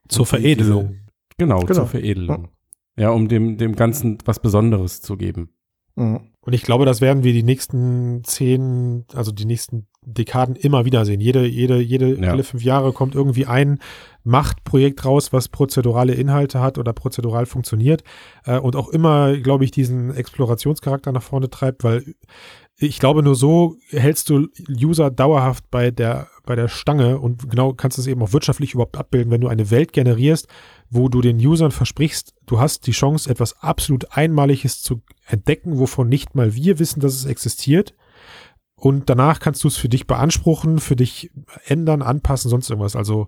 Zur 0.07 0.25
Veredelung. 0.25 0.87
Diese, 0.87 0.99
genau, 1.37 1.59
genau, 1.59 1.73
zur 1.73 1.87
Veredelung. 1.87 2.47
Ja. 2.95 3.03
ja, 3.03 3.09
um 3.09 3.27
dem, 3.27 3.57
dem 3.57 3.75
Ganzen 3.75 4.17
was 4.23 4.41
Besonderes 4.41 5.01
zu 5.01 5.17
geben. 5.17 5.49
Mhm. 5.97 6.21
Und 6.39 6.53
ich 6.53 6.61
glaube, 6.61 6.85
das 6.85 7.01
werden 7.01 7.23
wir 7.23 7.33
die 7.33 7.43
nächsten 7.43 8.23
zehn, 8.23 9.03
also 9.13 9.33
die 9.33 9.43
nächsten 9.43 9.87
Dekaden 10.01 10.55
immer 10.55 10.85
wieder 10.85 11.03
sehen. 11.03 11.19
Jede, 11.19 11.45
jede, 11.45 11.81
jede, 11.81 12.15
ja. 12.15 12.31
alle 12.31 12.45
fünf 12.45 12.63
Jahre 12.63 12.93
kommt 12.93 13.15
irgendwie 13.15 13.45
ein 13.45 13.79
Machtprojekt 14.23 15.03
raus, 15.03 15.33
was 15.33 15.49
prozedurale 15.49 16.13
Inhalte 16.13 16.61
hat 16.61 16.77
oder 16.77 16.93
prozedural 16.93 17.45
funktioniert 17.45 18.03
äh, 18.45 18.57
und 18.57 18.77
auch 18.77 18.87
immer, 18.87 19.35
glaube 19.35 19.65
ich, 19.65 19.71
diesen 19.71 20.15
Explorationscharakter 20.15 21.11
nach 21.11 21.23
vorne 21.23 21.49
treibt, 21.49 21.83
weil 21.83 22.15
ich 22.79 22.99
glaube, 22.99 23.23
nur 23.23 23.35
so 23.35 23.75
hältst 23.89 24.29
du 24.29 24.47
User 24.69 25.09
dauerhaft 25.09 25.65
bei 25.71 25.89
der, 25.89 26.27
bei 26.45 26.55
der 26.55 26.67
Stange 26.67 27.19
und 27.19 27.49
genau 27.49 27.73
kannst 27.73 27.97
du 27.97 28.01
es 28.01 28.07
eben 28.07 28.21
auch 28.21 28.33
wirtschaftlich 28.33 28.73
überhaupt 28.73 28.97
abbilden, 28.97 29.31
wenn 29.31 29.41
du 29.41 29.47
eine 29.47 29.71
Welt 29.71 29.93
generierst, 29.93 30.47
wo 30.89 31.09
du 31.09 31.21
den 31.21 31.37
Usern 31.37 31.71
versprichst, 31.71 32.33
du 32.45 32.59
hast 32.59 32.87
die 32.87 32.91
Chance, 32.91 33.29
etwas 33.29 33.61
absolut 33.61 34.17
Einmaliges 34.17 34.81
zu 34.81 35.01
entdecken, 35.25 35.79
wovon 35.79 36.07
nicht 36.07 36.35
mal 36.35 36.55
wir 36.55 36.79
wissen, 36.79 36.99
dass 36.99 37.13
es 37.13 37.25
existiert. 37.25 37.93
Und 38.75 39.09
danach 39.09 39.39
kannst 39.39 39.63
du 39.63 39.67
es 39.69 39.77
für 39.77 39.89
dich 39.89 40.05
beanspruchen, 40.05 40.79
für 40.79 40.95
dich 40.95 41.31
ändern, 41.65 42.01
anpassen, 42.01 42.49
sonst 42.49 42.69
irgendwas. 42.69 42.95
Also 42.95 43.27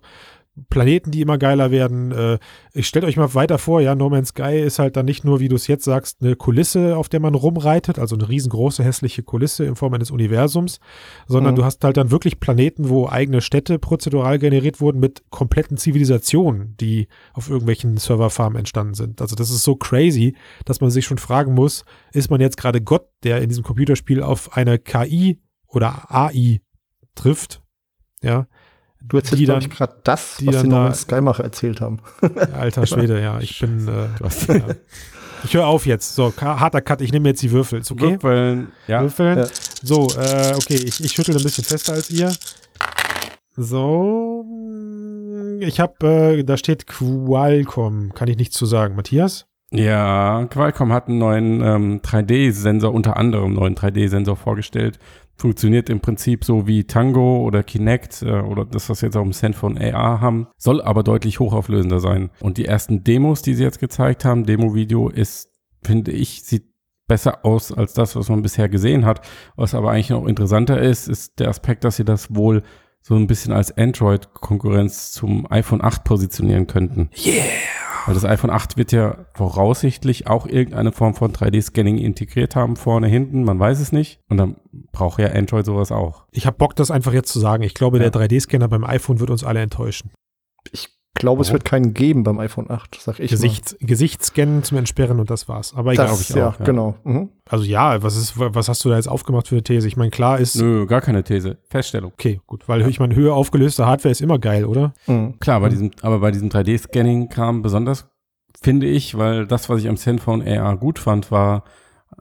Planeten, 0.68 1.10
die 1.10 1.20
immer 1.20 1.38
geiler 1.38 1.70
werden. 1.70 2.12
Äh, 2.12 2.38
ich 2.72 2.86
stellt 2.86 3.04
euch 3.04 3.16
mal 3.16 3.34
weiter 3.34 3.58
vor, 3.58 3.80
ja, 3.80 3.94
No 3.94 4.10
Man's 4.10 4.28
Sky 4.28 4.60
ist 4.60 4.78
halt 4.78 4.96
dann 4.96 5.06
nicht 5.06 5.24
nur, 5.24 5.40
wie 5.40 5.48
du 5.48 5.56
es 5.56 5.66
jetzt 5.66 5.84
sagst, 5.84 6.22
eine 6.22 6.36
Kulisse, 6.36 6.96
auf 6.96 7.08
der 7.08 7.20
man 7.20 7.34
rumreitet, 7.34 7.98
also 7.98 8.16
eine 8.16 8.28
riesengroße 8.28 8.84
hässliche 8.84 9.22
Kulisse 9.22 9.64
in 9.64 9.76
Form 9.76 9.94
eines 9.94 10.10
Universums, 10.10 10.80
sondern 11.26 11.54
mhm. 11.54 11.58
du 11.58 11.64
hast 11.64 11.82
halt 11.84 11.96
dann 11.96 12.10
wirklich 12.10 12.40
Planeten, 12.40 12.88
wo 12.88 13.08
eigene 13.08 13.40
Städte 13.40 13.78
prozedural 13.78 14.38
generiert 14.38 14.80
wurden 14.80 15.00
mit 15.00 15.22
kompletten 15.30 15.76
Zivilisationen, 15.76 16.76
die 16.80 17.08
auf 17.32 17.48
irgendwelchen 17.48 17.96
Serverfarmen 17.96 18.58
entstanden 18.58 18.94
sind. 18.94 19.20
Also 19.20 19.36
das 19.36 19.50
ist 19.50 19.64
so 19.64 19.76
crazy, 19.76 20.36
dass 20.64 20.80
man 20.80 20.90
sich 20.90 21.04
schon 21.04 21.18
fragen 21.18 21.54
muss, 21.54 21.84
ist 22.12 22.30
man 22.30 22.40
jetzt 22.40 22.56
gerade 22.56 22.80
Gott, 22.80 23.06
der 23.22 23.40
in 23.40 23.48
diesem 23.48 23.64
Computerspiel 23.64 24.22
auf 24.22 24.56
eine 24.56 24.78
KI 24.78 25.40
oder 25.66 26.06
AI 26.10 26.60
trifft? 27.14 27.62
Ja, 28.22 28.46
Du 29.02 29.16
erzählst, 29.16 29.44
glaube 29.44 29.62
ich, 29.62 29.70
gerade 29.70 29.94
das, 30.04 30.36
die 30.38 30.46
was 30.46 30.62
die 30.62 30.68
da, 30.68 30.92
Skymacher 30.94 31.42
erzählt 31.42 31.80
haben. 31.80 31.98
Alter 32.52 32.86
Schwede, 32.86 33.20
ja. 33.20 33.40
Ich 33.40 33.58
bin. 33.60 33.88
Äh, 33.88 34.54
ja. 34.58 34.74
Ich 35.44 35.54
höre 35.54 35.66
auf 35.66 35.86
jetzt. 35.86 36.14
So, 36.14 36.32
harter 36.36 36.80
Cut. 36.80 37.00
Ich 37.00 37.12
nehme 37.12 37.28
jetzt 37.28 37.42
die 37.42 37.50
Würfel. 37.50 37.80
Ist 37.80 37.90
okay? 37.90 38.12
Würfeln. 38.12 38.72
Ja. 38.86 39.00
Würfeln. 39.00 39.38
Ja. 39.38 39.46
So, 39.82 40.08
äh, 40.10 40.54
okay. 40.54 40.74
Ich, 40.74 41.02
ich 41.02 41.12
schüttel 41.12 41.36
ein 41.36 41.42
bisschen 41.42 41.64
fester 41.64 41.94
als 41.94 42.10
ihr. 42.10 42.32
So. 43.56 44.44
Ich 45.60 45.80
habe, 45.80 46.06
äh, 46.06 46.44
da 46.44 46.56
steht 46.56 46.86
Qualcomm. 46.86 48.12
Kann 48.14 48.28
ich 48.28 48.36
nichts 48.36 48.56
zu 48.56 48.66
sagen. 48.66 48.96
Matthias? 48.96 49.46
Ja, 49.72 50.46
Qualcomm 50.50 50.92
hat 50.92 51.08
einen 51.08 51.18
neuen 51.18 51.62
ähm, 51.62 52.00
3D-Sensor, 52.00 52.92
unter 52.92 53.16
anderem 53.16 53.46
einen 53.46 53.54
neuen 53.54 53.74
3D-Sensor 53.76 54.36
vorgestellt, 54.36 54.98
funktioniert 55.40 55.88
im 55.88 56.00
Prinzip 56.00 56.44
so 56.44 56.66
wie 56.66 56.84
Tango 56.84 57.42
oder 57.44 57.62
Kinect 57.62 58.22
äh, 58.22 58.40
oder 58.40 58.64
das, 58.64 58.88
was 58.88 59.02
wir 59.02 59.08
jetzt 59.08 59.16
auch 59.16 59.24
im 59.24 59.32
Zenfone 59.32 59.94
AR 59.94 60.20
haben, 60.20 60.48
soll 60.56 60.82
aber 60.82 61.02
deutlich 61.02 61.40
hochauflösender 61.40 62.00
sein. 62.00 62.30
Und 62.40 62.58
die 62.58 62.66
ersten 62.66 63.02
Demos, 63.04 63.42
die 63.42 63.54
sie 63.54 63.64
jetzt 63.64 63.80
gezeigt 63.80 64.24
haben, 64.24 64.44
Demo-Video 64.44 65.08
ist, 65.08 65.50
finde 65.82 66.12
ich, 66.12 66.42
sieht 66.42 66.66
besser 67.08 67.44
aus 67.44 67.72
als 67.72 67.94
das, 67.94 68.14
was 68.14 68.28
man 68.28 68.42
bisher 68.42 68.68
gesehen 68.68 69.04
hat. 69.04 69.26
Was 69.56 69.74
aber 69.74 69.90
eigentlich 69.90 70.10
noch 70.10 70.26
interessanter 70.26 70.80
ist, 70.80 71.08
ist 71.08 71.40
der 71.40 71.48
Aspekt, 71.48 71.84
dass 71.84 71.96
sie 71.96 72.04
das 72.04 72.34
wohl 72.34 72.62
so 73.02 73.16
ein 73.16 73.26
bisschen 73.26 73.52
als 73.52 73.76
Android-Konkurrenz 73.76 75.10
zum 75.12 75.50
iPhone 75.50 75.82
8 75.82 76.04
positionieren 76.04 76.66
könnten. 76.66 77.10
Yeah! 77.16 77.89
Weil 78.06 78.14
das 78.14 78.24
iPhone 78.24 78.50
8 78.50 78.76
wird 78.76 78.92
ja 78.92 79.26
voraussichtlich 79.34 80.26
auch 80.26 80.46
irgendeine 80.46 80.92
Form 80.92 81.14
von 81.14 81.32
3D-Scanning 81.32 81.98
integriert 81.98 82.56
haben, 82.56 82.76
vorne, 82.76 83.06
hinten, 83.08 83.44
man 83.44 83.58
weiß 83.58 83.80
es 83.80 83.92
nicht. 83.92 84.20
Und 84.28 84.36
dann 84.36 84.56
braucht 84.92 85.20
ja 85.20 85.28
Android 85.28 85.66
sowas 85.66 85.92
auch. 85.92 86.24
Ich 86.30 86.46
habe 86.46 86.56
Bock, 86.56 86.76
das 86.76 86.90
einfach 86.90 87.12
jetzt 87.12 87.32
zu 87.32 87.40
sagen. 87.40 87.62
Ich 87.62 87.74
glaube, 87.74 87.98
ja. 87.98 88.08
der 88.08 88.28
3D-Scanner 88.28 88.68
beim 88.68 88.84
iPhone 88.84 89.20
wird 89.20 89.30
uns 89.30 89.44
alle 89.44 89.60
enttäuschen. 89.60 90.12
Ich 90.72 90.99
glaube, 91.20 91.42
es 91.42 91.52
wird 91.52 91.64
keinen 91.64 91.94
geben 91.94 92.24
beim 92.24 92.38
iPhone 92.40 92.70
8, 92.70 92.98
sag 93.00 93.20
ich 93.20 93.30
Gesicht, 93.30 93.76
mal. 93.80 93.86
Gesichtsscannen 93.86 94.64
zum 94.64 94.78
Entsperren 94.78 95.20
und 95.20 95.30
das 95.30 95.48
war's. 95.48 95.72
Aber 95.76 95.92
egal, 95.92 96.08
das, 96.08 96.22
ich 96.22 96.30
ja, 96.30 96.48
auch. 96.48 96.58
Ja, 96.58 96.64
genau. 96.64 96.96
Mhm. 97.04 97.28
Also 97.48 97.64
ja, 97.64 98.02
was 98.02 98.16
ist, 98.16 98.34
was 98.36 98.68
hast 98.68 98.84
du 98.84 98.88
da 98.88 98.96
jetzt 98.96 99.08
aufgemacht 99.08 99.48
für 99.48 99.54
eine 99.54 99.62
These? 99.62 99.86
Ich 99.86 99.96
meine, 99.96 100.10
klar 100.10 100.38
ist. 100.38 100.56
Nö, 100.56 100.86
gar 100.86 101.00
keine 101.00 101.22
These. 101.22 101.58
Feststellung. 101.68 102.12
Okay, 102.12 102.40
gut, 102.46 102.68
weil 102.68 102.80
ja. 102.80 102.88
ich 102.88 102.98
meine, 102.98 103.14
höher 103.14 103.34
aufgelöste 103.34 103.86
Hardware 103.86 104.10
ist 104.10 104.20
immer 104.20 104.38
geil, 104.38 104.64
oder? 104.64 104.94
Mhm. 105.06 105.38
Klar, 105.38 105.60
bei 105.60 105.66
mhm. 105.66 105.70
diesem, 105.70 105.90
aber 106.02 106.18
bei 106.18 106.30
diesem 106.30 106.48
3D-Scanning 106.48 107.28
kam 107.28 107.62
besonders, 107.62 108.08
finde 108.60 108.86
ich, 108.86 109.16
weil 109.16 109.46
das, 109.46 109.68
was 109.68 109.80
ich 109.80 109.88
am 109.88 109.96
Zenfone 109.96 110.60
AR 110.60 110.76
gut 110.76 110.98
fand, 110.98 111.30
war 111.30 111.64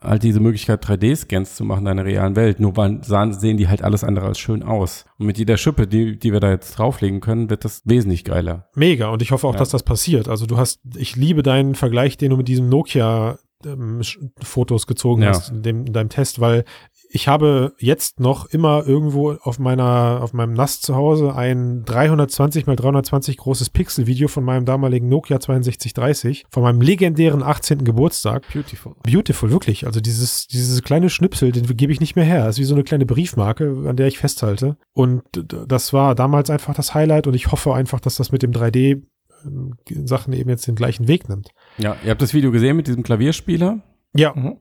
halt 0.01 0.23
diese 0.23 0.39
Möglichkeit, 0.39 0.85
3D-Scans 0.85 1.55
zu 1.55 1.63
machen 1.63 1.81
in 1.81 1.87
einer 1.87 2.05
realen 2.05 2.35
Welt. 2.35 2.59
Nur 2.59 2.77
weil 2.77 3.03
sahen, 3.03 3.33
sehen 3.33 3.57
die 3.57 3.67
halt 3.67 3.83
alles 3.83 4.03
andere 4.03 4.27
als 4.27 4.39
schön 4.39 4.63
aus. 4.63 5.05
Und 5.17 5.25
mit 5.25 5.37
jeder 5.37 5.57
Schippe, 5.57 5.87
die, 5.87 6.17
die 6.17 6.31
wir 6.31 6.39
da 6.39 6.51
jetzt 6.51 6.77
drauflegen 6.77 7.19
können, 7.19 7.49
wird 7.49 7.65
das 7.65 7.81
wesentlich 7.85 8.23
geiler. 8.23 8.69
Mega. 8.75 9.09
Und 9.09 9.21
ich 9.21 9.31
hoffe 9.31 9.47
auch, 9.47 9.53
ja. 9.53 9.59
dass 9.59 9.69
das 9.69 9.83
passiert. 9.83 10.29
Also 10.29 10.45
du 10.45 10.57
hast, 10.57 10.81
ich 10.95 11.15
liebe 11.15 11.43
deinen 11.43 11.75
Vergleich, 11.75 12.17
den 12.17 12.31
du 12.31 12.37
mit 12.37 12.47
diesem 12.47 12.69
Nokia 12.69 13.37
ähm, 13.65 14.01
Fotos 14.41 14.87
gezogen 14.87 15.23
ja. 15.23 15.29
hast 15.29 15.49
in, 15.49 15.63
dem, 15.63 15.85
in 15.85 15.93
deinem 15.93 16.09
Test, 16.09 16.39
weil 16.39 16.63
ich 17.11 17.27
habe 17.27 17.73
jetzt 17.79 18.19
noch 18.19 18.45
immer 18.45 18.85
irgendwo 18.85 19.31
auf 19.31 19.57
meiner, 19.57 20.19
auf 20.21 20.33
meinem 20.33 20.53
NAS 20.53 20.79
zu 20.79 20.95
Hause 20.95 21.35
ein 21.35 21.83
320 21.85 22.67
mal 22.67 22.75
320 22.75 23.37
großes 23.37 23.71
Pixel-Video 23.71 24.27
von 24.27 24.43
meinem 24.43 24.65
damaligen 24.65 25.09
Nokia 25.09 25.41
6230, 25.41 26.45
von 26.51 26.61
meinem 26.61 26.81
legendären 26.81 27.41
18. 27.41 27.83
Geburtstag. 27.83 28.45
Beautiful. 28.53 28.93
Beautiful, 29.01 29.49
wirklich. 29.49 29.87
Also 29.87 30.01
dieses, 30.01 30.45
dieses 30.47 30.83
kleine 30.83 31.09
Schnipsel, 31.09 31.51
den 31.51 31.65
gebe 31.75 31.91
ich 31.91 31.99
nicht 31.99 32.15
mehr 32.15 32.25
her. 32.25 32.45
Das 32.45 32.55
ist 32.55 32.59
wie 32.59 32.65
so 32.65 32.75
eine 32.75 32.83
kleine 32.83 33.07
Briefmarke, 33.07 33.85
an 33.87 33.95
der 33.95 34.05
ich 34.05 34.19
festhalte. 34.19 34.77
Und 34.93 35.23
das 35.31 35.93
war 35.93 36.13
damals 36.13 36.51
einfach 36.51 36.75
das 36.75 36.93
Highlight 36.93 37.25
und 37.25 37.33
ich 37.33 37.51
hoffe 37.51 37.73
einfach, 37.73 37.99
dass 37.99 38.17
das 38.17 38.31
mit 38.31 38.43
dem 38.43 38.51
3D 38.51 39.01
ähm, 39.45 39.73
Sachen 40.05 40.33
eben 40.33 40.49
jetzt 40.49 40.67
den 40.67 40.75
gleichen 40.75 41.07
Weg 41.07 41.27
nimmt. 41.27 41.49
Ja, 41.79 41.95
ihr 42.03 42.11
habt 42.11 42.21
das 42.21 42.35
Video 42.35 42.51
gesehen 42.51 42.77
mit 42.77 42.85
diesem 42.85 43.01
Klavierspieler? 43.01 43.79
Ja. 44.13 44.33
Mhm. 44.35 44.57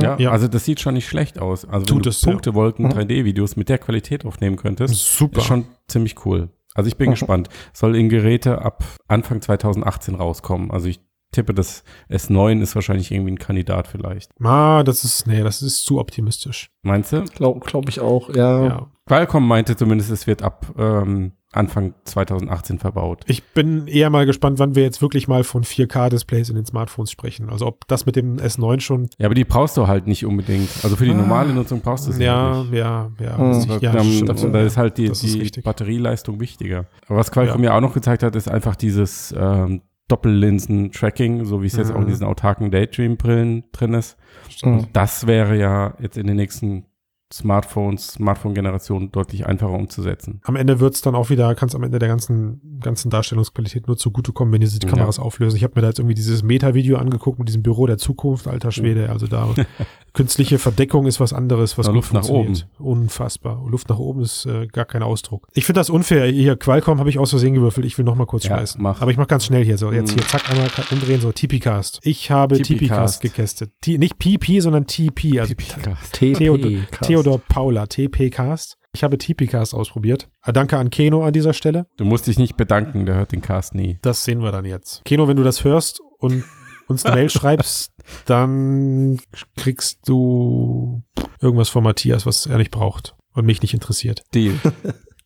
Ja, 0.00 0.16
ja, 0.18 0.30
also 0.30 0.48
das 0.48 0.64
sieht 0.64 0.80
schon 0.80 0.94
nicht 0.94 1.08
schlecht 1.08 1.38
aus. 1.38 1.64
Also 1.64 1.86
Tut 1.86 2.06
wenn 2.06 2.12
du 2.12 2.20
Punktewolken 2.24 2.90
ja. 2.90 2.96
3D-Videos 2.96 3.56
mhm. 3.56 3.60
mit 3.60 3.68
der 3.68 3.78
Qualität 3.78 4.24
aufnehmen 4.24 4.56
könntest, 4.56 4.94
super. 4.94 5.38
ist 5.38 5.46
schon 5.46 5.64
ziemlich 5.88 6.24
cool. 6.24 6.50
Also 6.74 6.88
ich 6.88 6.96
bin 6.96 7.08
mhm. 7.08 7.12
gespannt. 7.12 7.48
Soll 7.72 7.96
in 7.96 8.08
Geräte 8.08 8.62
ab 8.62 8.84
Anfang 9.08 9.40
2018 9.40 10.14
rauskommen. 10.14 10.70
Also 10.70 10.88
ich 10.88 11.00
tippe, 11.32 11.54
das 11.54 11.82
S9 12.10 12.60
ist 12.62 12.74
wahrscheinlich 12.74 13.10
irgendwie 13.10 13.32
ein 13.32 13.38
Kandidat 13.38 13.88
vielleicht. 13.88 14.30
Ah, 14.42 14.82
das 14.82 15.04
ist, 15.04 15.26
nee, 15.26 15.42
das 15.42 15.62
ist 15.62 15.84
zu 15.84 15.98
optimistisch. 15.98 16.70
Meinst 16.82 17.12
du? 17.12 17.24
Glaube 17.24 17.60
glaub 17.60 17.88
ich 17.88 18.00
auch, 18.00 18.34
ja. 18.34 18.64
ja. 18.64 18.90
Qualcomm 19.06 19.46
meinte 19.46 19.76
zumindest, 19.76 20.10
es 20.10 20.26
wird 20.26 20.42
ab 20.42 20.72
ähm, 20.78 21.32
Anfang 21.52 21.94
2018 22.04 22.78
verbaut. 22.78 23.22
Ich 23.26 23.42
bin 23.42 23.86
eher 23.86 24.10
mal 24.10 24.26
gespannt, 24.26 24.58
wann 24.58 24.74
wir 24.74 24.82
jetzt 24.82 25.00
wirklich 25.00 25.28
mal 25.28 25.44
von 25.44 25.64
4K-Displays 25.64 26.50
in 26.50 26.56
den 26.56 26.66
Smartphones 26.66 27.10
sprechen. 27.10 27.48
Also 27.48 27.66
ob 27.66 27.88
das 27.88 28.04
mit 28.04 28.16
dem 28.16 28.36
S9 28.36 28.80
schon. 28.80 29.08
Ja, 29.16 29.26
aber 29.26 29.34
die 29.34 29.44
brauchst 29.44 29.78
du 29.78 29.86
halt 29.86 30.06
nicht 30.06 30.26
unbedingt. 30.26 30.68
Also 30.82 30.96
für 30.96 31.06
die 31.06 31.12
ah, 31.12 31.14
normale 31.14 31.54
Nutzung 31.54 31.80
brauchst 31.80 32.06
du 32.06 32.10
es 32.10 32.18
ja, 32.18 32.62
nicht. 32.62 32.74
Ja, 32.74 33.10
ja, 33.18 33.38
mhm. 33.38 33.62
ja. 33.62 33.78
ja 33.78 33.92
dann, 33.92 34.26
dann, 34.26 34.52
da 34.52 34.60
ist 34.60 34.76
halt 34.76 34.98
die, 34.98 35.10
die 35.10 35.60
Batterieleistung 35.62 36.38
wichtiger. 36.38 36.84
Aber 37.06 37.18
was 37.18 37.32
Qualcomm 37.32 37.64
ja. 37.64 37.74
auch 37.74 37.80
noch 37.80 37.94
gezeigt 37.94 38.22
hat, 38.22 38.36
ist 38.36 38.48
einfach 38.48 38.76
dieses 38.76 39.34
ähm, 39.36 39.80
Doppellinsen-Tracking, 40.08 41.44
so 41.44 41.62
wie 41.62 41.66
es 41.66 41.76
jetzt 41.76 41.90
mhm. 41.90 41.96
auch 41.96 42.00
in 42.00 42.08
diesen 42.08 42.26
autarken 42.26 42.70
Daydream-Brillen 42.70 43.64
drin 43.72 43.94
ist. 43.94 44.18
Mhm. 44.62 44.88
Das 44.92 45.26
wäre 45.26 45.56
ja 45.56 45.94
jetzt 45.98 46.18
in 46.18 46.26
den 46.26 46.36
nächsten 46.36 46.87
Smartphones, 47.32 48.14
Smartphone-Generation 48.14 49.12
deutlich 49.12 49.46
einfacher 49.46 49.72
umzusetzen. 49.72 50.40
Am 50.44 50.56
Ende 50.56 50.80
wird 50.80 50.94
es 50.94 51.02
dann 51.02 51.14
auch 51.14 51.28
wieder, 51.28 51.54
kann 51.54 51.68
es 51.68 51.74
am 51.74 51.82
Ende 51.82 51.98
der 51.98 52.08
ganzen, 52.08 52.77
ganzen 52.80 53.10
Darstellungsqualität 53.10 53.86
nur 53.86 53.96
zugutekommen, 53.96 54.52
wenn 54.52 54.60
diese 54.60 54.78
Kameras 54.78 55.18
ja. 55.18 55.22
auflösen. 55.22 55.56
Ich 55.56 55.64
habe 55.64 55.74
mir 55.76 55.82
da 55.82 55.88
jetzt 55.88 55.98
irgendwie 55.98 56.14
dieses 56.14 56.42
Meta-Video 56.42 56.98
angeguckt 56.98 57.38
mit 57.38 57.48
diesem 57.48 57.62
Büro 57.62 57.86
der 57.86 57.98
Zukunft, 57.98 58.46
alter 58.46 58.72
Schwede. 58.72 59.10
Also 59.10 59.26
da 59.26 59.54
künstliche 60.12 60.58
Verdeckung 60.58 61.06
ist 61.06 61.20
was 61.20 61.32
anderes, 61.32 61.78
was 61.78 61.86
Na, 61.86 61.92
Luft 61.92 62.12
nach 62.12 62.28
oben. 62.28 62.58
Unfassbar. 62.78 63.62
Luft 63.68 63.88
nach 63.88 63.98
oben 63.98 64.22
ist 64.22 64.46
äh, 64.46 64.66
gar 64.66 64.84
kein 64.84 65.02
Ausdruck. 65.02 65.48
Ich 65.54 65.64
finde 65.64 65.80
das 65.80 65.90
unfair. 65.90 66.26
Hier, 66.26 66.56
Qualcomm 66.56 66.98
habe 66.98 67.10
ich 67.10 67.18
aus 67.18 67.30
Versehen 67.30 67.54
gewürfelt. 67.54 67.86
Ich 67.86 67.98
will 67.98 68.04
noch 68.04 68.14
mal 68.14 68.26
kurz 68.26 68.44
ja, 68.44 68.56
schmeißen. 68.56 68.82
Mach. 68.82 69.02
Aber 69.02 69.10
ich 69.10 69.16
mache 69.16 69.28
ganz 69.28 69.44
schnell 69.44 69.64
hier 69.64 69.78
so. 69.78 69.92
Jetzt 69.92 70.12
hier, 70.12 70.22
mhm. 70.22 70.28
zack, 70.28 70.50
einmal 70.50 70.68
umdrehen, 70.90 71.20
so 71.20 71.30
TP-Cast. 71.32 72.00
Ich 72.02 72.30
habe 72.30 72.56
TP-Cast 72.56 73.20
getestet. 73.20 73.72
nicht 73.86 74.18
PP, 74.18 74.60
sondern 74.60 74.86
TP. 74.86 75.40
Also 75.40 75.54
TP 75.54 76.84
Theodor 77.02 77.38
Paula, 77.38 77.86
TP-Cast. 77.86 78.77
Ich 78.94 79.04
habe 79.04 79.18
TP-Cast 79.18 79.74
ausprobiert. 79.74 80.28
Ah, 80.40 80.52
danke 80.52 80.78
an 80.78 80.90
Keno 80.90 81.24
an 81.24 81.32
dieser 81.32 81.52
Stelle. 81.52 81.86
Du 81.96 82.04
musst 82.04 82.26
dich 82.26 82.38
nicht 82.38 82.56
bedanken, 82.56 83.06
der 83.06 83.16
hört 83.16 83.32
den 83.32 83.42
Cast 83.42 83.74
nie. 83.74 83.98
Das 84.02 84.24
sehen 84.24 84.42
wir 84.42 84.50
dann 84.52 84.64
jetzt. 84.64 85.04
Keno, 85.04 85.28
wenn 85.28 85.36
du 85.36 85.44
das 85.44 85.62
hörst 85.64 86.00
und 86.18 86.44
uns 86.86 87.04
eine 87.04 87.16
Mail 87.16 87.30
schreibst, 87.30 87.92
dann 88.24 89.18
kriegst 89.56 90.08
du 90.08 91.02
irgendwas 91.40 91.68
von 91.68 91.84
Matthias, 91.84 92.26
was 92.26 92.46
er 92.46 92.58
nicht 92.58 92.70
braucht 92.70 93.14
und 93.34 93.44
mich 93.44 93.62
nicht 93.62 93.74
interessiert. 93.74 94.22
Deal. 94.34 94.54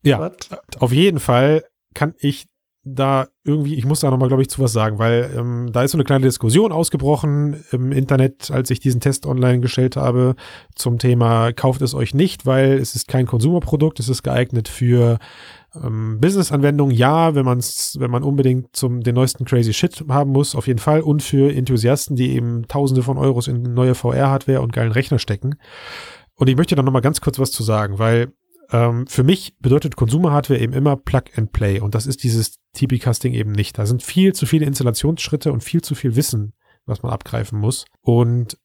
ja, 0.03 0.19
What? 0.51 0.51
auf 0.81 0.93
jeden 0.93 1.21
Fall 1.21 1.65
kann 1.95 2.15
ich 2.19 2.47
da 2.85 3.29
irgendwie, 3.45 3.77
ich 3.77 3.85
muss 3.85 4.01
da 4.01 4.11
nochmal, 4.11 4.29
glaube 4.29 4.43
ich, 4.43 4.51
zu 4.51 4.61
was 4.61 4.73
sagen, 4.73 4.99
weil 4.99 5.31
ähm, 5.37 5.71
da 5.73 5.83
ist 5.83 5.93
so 5.93 5.97
eine 5.97 6.05
kleine 6.05 6.25
Diskussion 6.25 6.73
ausgebrochen 6.73 7.63
im 7.71 7.93
Internet, 7.93 8.51
als 8.51 8.71
ich 8.71 8.81
diesen 8.81 9.01
Test 9.01 9.25
online 9.25 9.61
gestellt 9.61 9.97
habe 9.97 10.35
zum 10.75 10.99
Thema, 10.99 11.53
kauft 11.53 11.81
es 11.83 11.95
euch 11.95 12.13
nicht, 12.13 12.45
weil 12.45 12.73
es 12.73 12.97
ist 12.97 13.07
kein 13.07 13.27
Konsumerprodukt, 13.27 14.01
es 14.01 14.09
ist 14.09 14.25
geeignet 14.25 14.69
für 14.69 15.19
ähm, 15.77 16.19
Business-Anwendungen, 16.21 16.95
ja, 16.95 17.37
wenn 17.37 17.45
man 17.45 17.59
wenn 17.61 18.11
man 18.11 18.25
unbedingt 18.25 18.75
zum 18.75 19.01
den 19.01 19.15
neuesten 19.15 19.45
crazy 19.45 19.73
Shit 19.73 20.05
haben 20.09 20.33
muss, 20.33 20.57
auf 20.57 20.67
jeden 20.67 20.81
Fall, 20.81 21.03
und 21.03 21.23
für 21.23 21.55
Enthusiasten, 21.55 22.17
die 22.17 22.33
eben 22.35 22.67
Tausende 22.67 23.03
von 23.03 23.17
Euros 23.17 23.47
in 23.47 23.63
neue 23.63 23.95
VR-Hardware 23.95 24.61
und 24.61 24.73
geilen 24.73 24.93
Rechner 24.93 25.21
stecken. 25.21 25.55
Und 26.35 26.49
ich 26.49 26.57
möchte 26.57 26.75
da 26.75 26.83
nochmal 26.83 27.03
ganz 27.03 27.21
kurz 27.21 27.39
was 27.39 27.53
zu 27.53 27.63
sagen, 27.63 28.01
weil 28.01 28.33
ähm, 28.73 29.07
für 29.07 29.23
mich 29.23 29.55
bedeutet 29.61 29.97
Konsumer-Hardware 29.97 30.61
eben 30.61 30.73
immer 30.73 30.97
Plug 30.97 31.25
and 31.37 31.53
Play 31.53 31.81
und 31.81 31.95
das 31.95 32.07
ist 32.07 32.25
dieses 32.25 32.59
TP-Casting 32.75 33.35
eben 33.35 33.53
nicht. 33.53 33.79
Da 33.79 33.87
sind 33.87 34.03
viel 34.03 34.33
zu 34.33 34.47
viele 34.47 34.67
Installationsschritte 34.67 35.53
und 35.53 35.63
viel 35.63 35.83
zu 35.83 35.95
viel 35.95 36.17
Wissen, 36.17 36.55
was 36.87 37.03
man 37.03 37.13
abgreifen 37.13 37.59
muss. 37.59 37.85
Und 38.01 38.59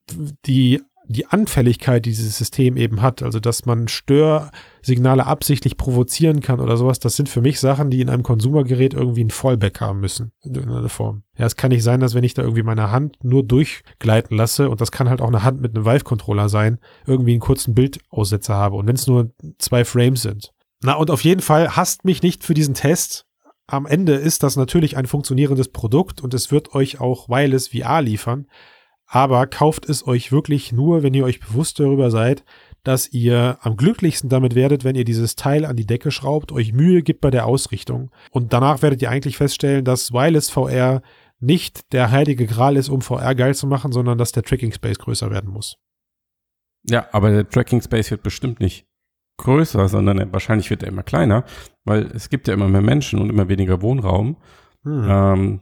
die 0.45 0.81
die 1.09 1.25
Anfälligkeit, 1.25 2.05
die 2.05 2.09
dieses 2.09 2.37
System 2.37 2.75
eben 2.75 3.01
hat, 3.01 3.23
also 3.23 3.39
dass 3.39 3.65
man 3.65 3.87
Störsignale 3.87 5.25
absichtlich 5.25 5.77
provozieren 5.77 6.41
kann 6.41 6.59
oder 6.59 6.77
sowas, 6.77 6.99
das 6.99 7.15
sind 7.15 7.29
für 7.29 7.41
mich 7.41 7.59
Sachen, 7.59 7.89
die 7.89 8.01
in 8.01 8.09
einem 8.09 8.23
Konsumergerät 8.23 8.93
irgendwie 8.93 9.23
ein 9.23 9.29
Fallback 9.29 9.79
haben 9.79 9.99
müssen, 9.99 10.31
in 10.43 10.55
irgendeiner 10.55 10.89
Form. 10.89 11.23
Ja, 11.37 11.45
es 11.45 11.55
kann 11.55 11.69
nicht 11.69 11.83
sein, 11.83 11.99
dass 11.99 12.13
wenn 12.13 12.23
ich 12.23 12.33
da 12.33 12.41
irgendwie 12.41 12.63
meine 12.63 12.91
Hand 12.91 13.17
nur 13.23 13.43
durchgleiten 13.43 14.35
lasse, 14.35 14.69
und 14.69 14.81
das 14.81 14.91
kann 14.91 15.09
halt 15.09 15.21
auch 15.21 15.27
eine 15.27 15.43
Hand 15.43 15.61
mit 15.61 15.75
einem 15.75 15.85
Vive-Controller 15.85 16.49
sein, 16.49 16.79
irgendwie 17.05 17.31
einen 17.31 17.39
kurzen 17.39 17.73
Bildaussetzer 17.73 18.55
habe. 18.55 18.75
Und 18.75 18.87
wenn 18.87 18.95
es 18.95 19.07
nur 19.07 19.31
zwei 19.59 19.85
Frames 19.85 20.21
sind. 20.21 20.51
Na, 20.81 20.93
und 20.93 21.09
auf 21.09 21.23
jeden 21.23 21.41
Fall 21.41 21.75
hasst 21.75 22.05
mich 22.05 22.21
nicht 22.21 22.43
für 22.43 22.53
diesen 22.53 22.73
Test. 22.73 23.25
Am 23.65 23.85
Ende 23.85 24.13
ist 24.13 24.43
das 24.43 24.55
natürlich 24.55 24.95
ein 24.97 25.07
funktionierendes 25.07 25.69
Produkt 25.69 26.21
und 26.21 26.33
es 26.33 26.51
wird 26.51 26.73
euch 26.73 26.99
auch 26.99 27.27
Wireless 27.29 27.69
VR 27.69 28.01
liefern. 28.01 28.47
Aber 29.07 29.47
kauft 29.47 29.87
es 29.87 30.05
euch 30.05 30.31
wirklich 30.31 30.71
nur, 30.71 31.01
wenn 31.01 31.13
ihr 31.13 31.23
euch 31.23 31.39
bewusst 31.39 31.79
darüber 31.79 32.11
seid, 32.11 32.43
dass 32.83 33.11
ihr 33.11 33.57
am 33.61 33.77
glücklichsten 33.77 34.29
damit 34.29 34.55
werdet, 34.55 34.83
wenn 34.83 34.95
ihr 34.95 35.05
dieses 35.05 35.35
Teil 35.35 35.65
an 35.65 35.75
die 35.75 35.85
Decke 35.85 36.11
schraubt, 36.11 36.51
euch 36.51 36.73
Mühe 36.73 37.03
gibt 37.03 37.21
bei 37.21 37.31
der 37.31 37.45
Ausrichtung. 37.45 38.11
Und 38.31 38.53
danach 38.53 38.81
werdet 38.81 39.01
ihr 39.01 39.09
eigentlich 39.09 39.37
feststellen, 39.37 39.85
dass 39.85 40.11
Wireless 40.11 40.49
VR 40.49 41.01
nicht 41.39 41.93
der 41.93 42.11
heilige 42.11 42.47
Gral 42.47 42.77
ist, 42.77 42.89
um 42.89 43.01
VR 43.01 43.35
geil 43.35 43.55
zu 43.55 43.67
machen, 43.67 43.91
sondern 43.91 44.17
dass 44.17 44.31
der 44.31 44.43
Tracking 44.43 44.71
Space 44.71 44.99
größer 44.99 45.31
werden 45.31 45.51
muss. 45.51 45.77
Ja, 46.89 47.07
aber 47.11 47.31
der 47.31 47.49
Tracking 47.49 47.81
Space 47.81 48.11
wird 48.11 48.23
bestimmt 48.23 48.59
nicht 48.59 48.85
größer, 49.37 49.87
sondern 49.87 50.31
wahrscheinlich 50.33 50.69
wird 50.69 50.83
er 50.83 50.89
immer 50.89 51.03
kleiner, 51.03 51.45
weil 51.85 52.07
es 52.07 52.29
gibt 52.29 52.47
ja 52.47 52.53
immer 52.53 52.67
mehr 52.67 52.81
Menschen 52.81 53.19
und 53.19 53.29
immer 53.29 53.49
weniger 53.49 53.81
Wohnraum. 53.81 54.37
Hm. 54.83 55.05
Ähm, 55.07 55.59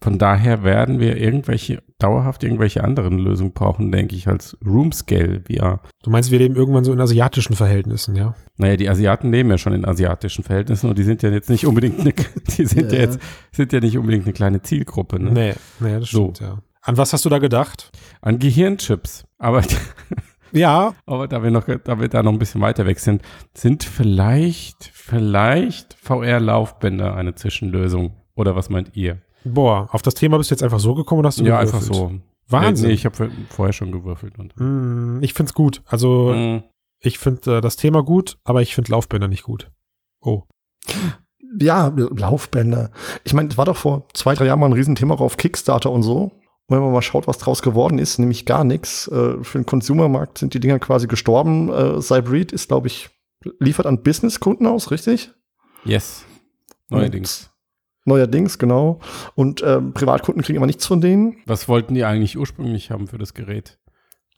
von 0.00 0.18
daher 0.18 0.62
werden 0.62 1.00
wir 1.00 1.16
irgendwelche, 1.16 1.82
dauerhaft 1.98 2.44
irgendwelche 2.44 2.84
anderen 2.84 3.18
Lösungen 3.18 3.52
brauchen, 3.52 3.90
denke 3.90 4.14
ich, 4.16 4.28
als 4.28 4.56
Room 4.64 4.92
Scale 4.92 5.42
VR. 5.48 5.80
Du 6.02 6.10
meinst, 6.10 6.30
wir 6.30 6.38
leben 6.38 6.54
irgendwann 6.54 6.84
so 6.84 6.92
in 6.92 7.00
asiatischen 7.00 7.56
Verhältnissen, 7.56 8.16
ja? 8.16 8.34
Naja, 8.56 8.76
die 8.76 8.88
Asiaten 8.88 9.32
leben 9.32 9.50
ja 9.50 9.58
schon 9.58 9.72
in 9.72 9.84
asiatischen 9.84 10.44
Verhältnissen 10.44 10.90
und 10.90 10.98
die 10.98 11.04
sind 11.04 11.22
ja 11.22 11.30
jetzt 11.30 11.48
nicht 11.48 11.66
unbedingt 11.66 12.00
eine, 12.00 12.12
die 12.56 12.66
sind 12.66 12.92
ja, 12.92 12.98
ja 12.98 13.04
jetzt, 13.04 13.18
sind 13.52 13.72
ja 13.72 13.80
nicht 13.80 13.96
unbedingt 13.96 14.24
eine 14.24 14.34
kleine 14.34 14.62
Zielgruppe, 14.62 15.18
ne? 15.18 15.30
Nee, 15.30 15.54
nee, 15.80 15.98
das 15.98 16.08
stimmt, 16.08 16.38
so. 16.38 16.44
ja. 16.44 16.58
An 16.82 16.96
was 16.96 17.12
hast 17.12 17.24
du 17.24 17.28
da 17.28 17.38
gedacht? 17.38 17.90
An 18.20 18.38
Gehirnchips. 18.38 19.24
Aber 19.38 19.62
ja. 20.52 20.94
Aber 21.04 21.26
da 21.26 21.42
wir 21.42 21.50
noch, 21.50 21.64
da 21.64 21.98
wir 21.98 22.08
da 22.08 22.22
noch 22.22 22.32
ein 22.32 22.38
bisschen 22.38 22.60
weiter 22.60 22.86
weg 22.86 23.00
sind, 23.00 23.22
sind 23.54 23.82
vielleicht, 23.82 24.90
vielleicht 24.94 25.94
VR-Laufbänder 25.94 27.16
eine 27.16 27.34
Zwischenlösung. 27.34 28.14
Oder 28.36 28.54
was 28.54 28.70
meint 28.70 28.94
ihr? 28.94 29.20
Boah, 29.46 29.88
auf 29.92 30.02
das 30.02 30.14
Thema 30.14 30.38
bist 30.38 30.50
du 30.50 30.54
jetzt 30.54 30.62
einfach 30.62 30.80
so 30.80 30.94
gekommen 30.94 31.20
oder 31.20 31.28
hast 31.28 31.38
du 31.38 31.44
Ja, 31.44 31.60
gewürfelt? 31.60 31.82
einfach 31.82 31.94
so. 31.94 32.12
Wahnsinn. 32.48 32.88
Nee, 32.88 32.94
ich 32.94 33.06
habe 33.06 33.30
vorher 33.48 33.72
schon 33.72 33.92
gewürfelt. 33.92 34.38
Und 34.38 34.54
mm, 34.56 35.22
ich 35.22 35.34
find's 35.34 35.54
gut. 35.54 35.82
Also, 35.86 36.32
mm. 36.32 36.62
ich 37.00 37.18
finde 37.18 37.58
äh, 37.58 37.60
das 37.60 37.76
Thema 37.76 38.02
gut, 38.02 38.38
aber 38.44 38.62
ich 38.62 38.74
finde 38.74 38.92
Laufbänder 38.92 39.28
nicht 39.28 39.42
gut. 39.42 39.70
Oh. 40.20 40.44
Ja, 41.60 41.92
Laufbänder. 41.96 42.90
Ich 43.24 43.34
meine, 43.34 43.48
es 43.48 43.58
war 43.58 43.64
doch 43.64 43.76
vor 43.76 44.06
zwei, 44.14 44.34
drei 44.34 44.46
Jahren 44.46 44.60
mal 44.60 44.66
ein 44.66 44.72
Riesenthema 44.72 45.14
auf 45.14 45.36
Kickstarter 45.36 45.90
und 45.90 46.02
so. 46.02 46.32
Und 46.68 46.76
wenn 46.76 46.80
man 46.80 46.92
mal 46.92 47.02
schaut, 47.02 47.26
was 47.26 47.38
draus 47.38 47.62
geworden 47.62 47.98
ist, 47.98 48.18
nämlich 48.18 48.44
gar 48.44 48.64
nichts. 48.64 49.08
Äh, 49.08 49.42
für 49.42 49.58
den 49.58 49.66
Consumermarkt 49.66 50.38
sind 50.38 50.54
die 50.54 50.60
Dinger 50.60 50.78
quasi 50.78 51.06
gestorben. 51.06 51.72
Äh, 51.72 52.00
Cybreed 52.00 52.52
ist, 52.52 52.68
glaube 52.68 52.88
ich, 52.88 53.10
liefert 53.60 53.86
an 53.86 54.02
Businesskunden 54.02 54.66
aus, 54.66 54.90
richtig? 54.90 55.32
Yes. 55.84 56.24
Neuerdings. 56.88 57.50
Neuerdings, 58.06 58.58
genau. 58.58 59.00
Und 59.34 59.62
ähm, 59.66 59.92
Privatkunden 59.92 60.42
kriegen 60.42 60.56
immer 60.56 60.66
nichts 60.66 60.86
von 60.86 61.00
denen. 61.00 61.36
Was 61.44 61.68
wollten 61.68 61.94
die 61.94 62.04
eigentlich 62.04 62.38
ursprünglich 62.38 62.90
haben 62.90 63.08
für 63.08 63.18
das 63.18 63.34
Gerät? 63.34 63.78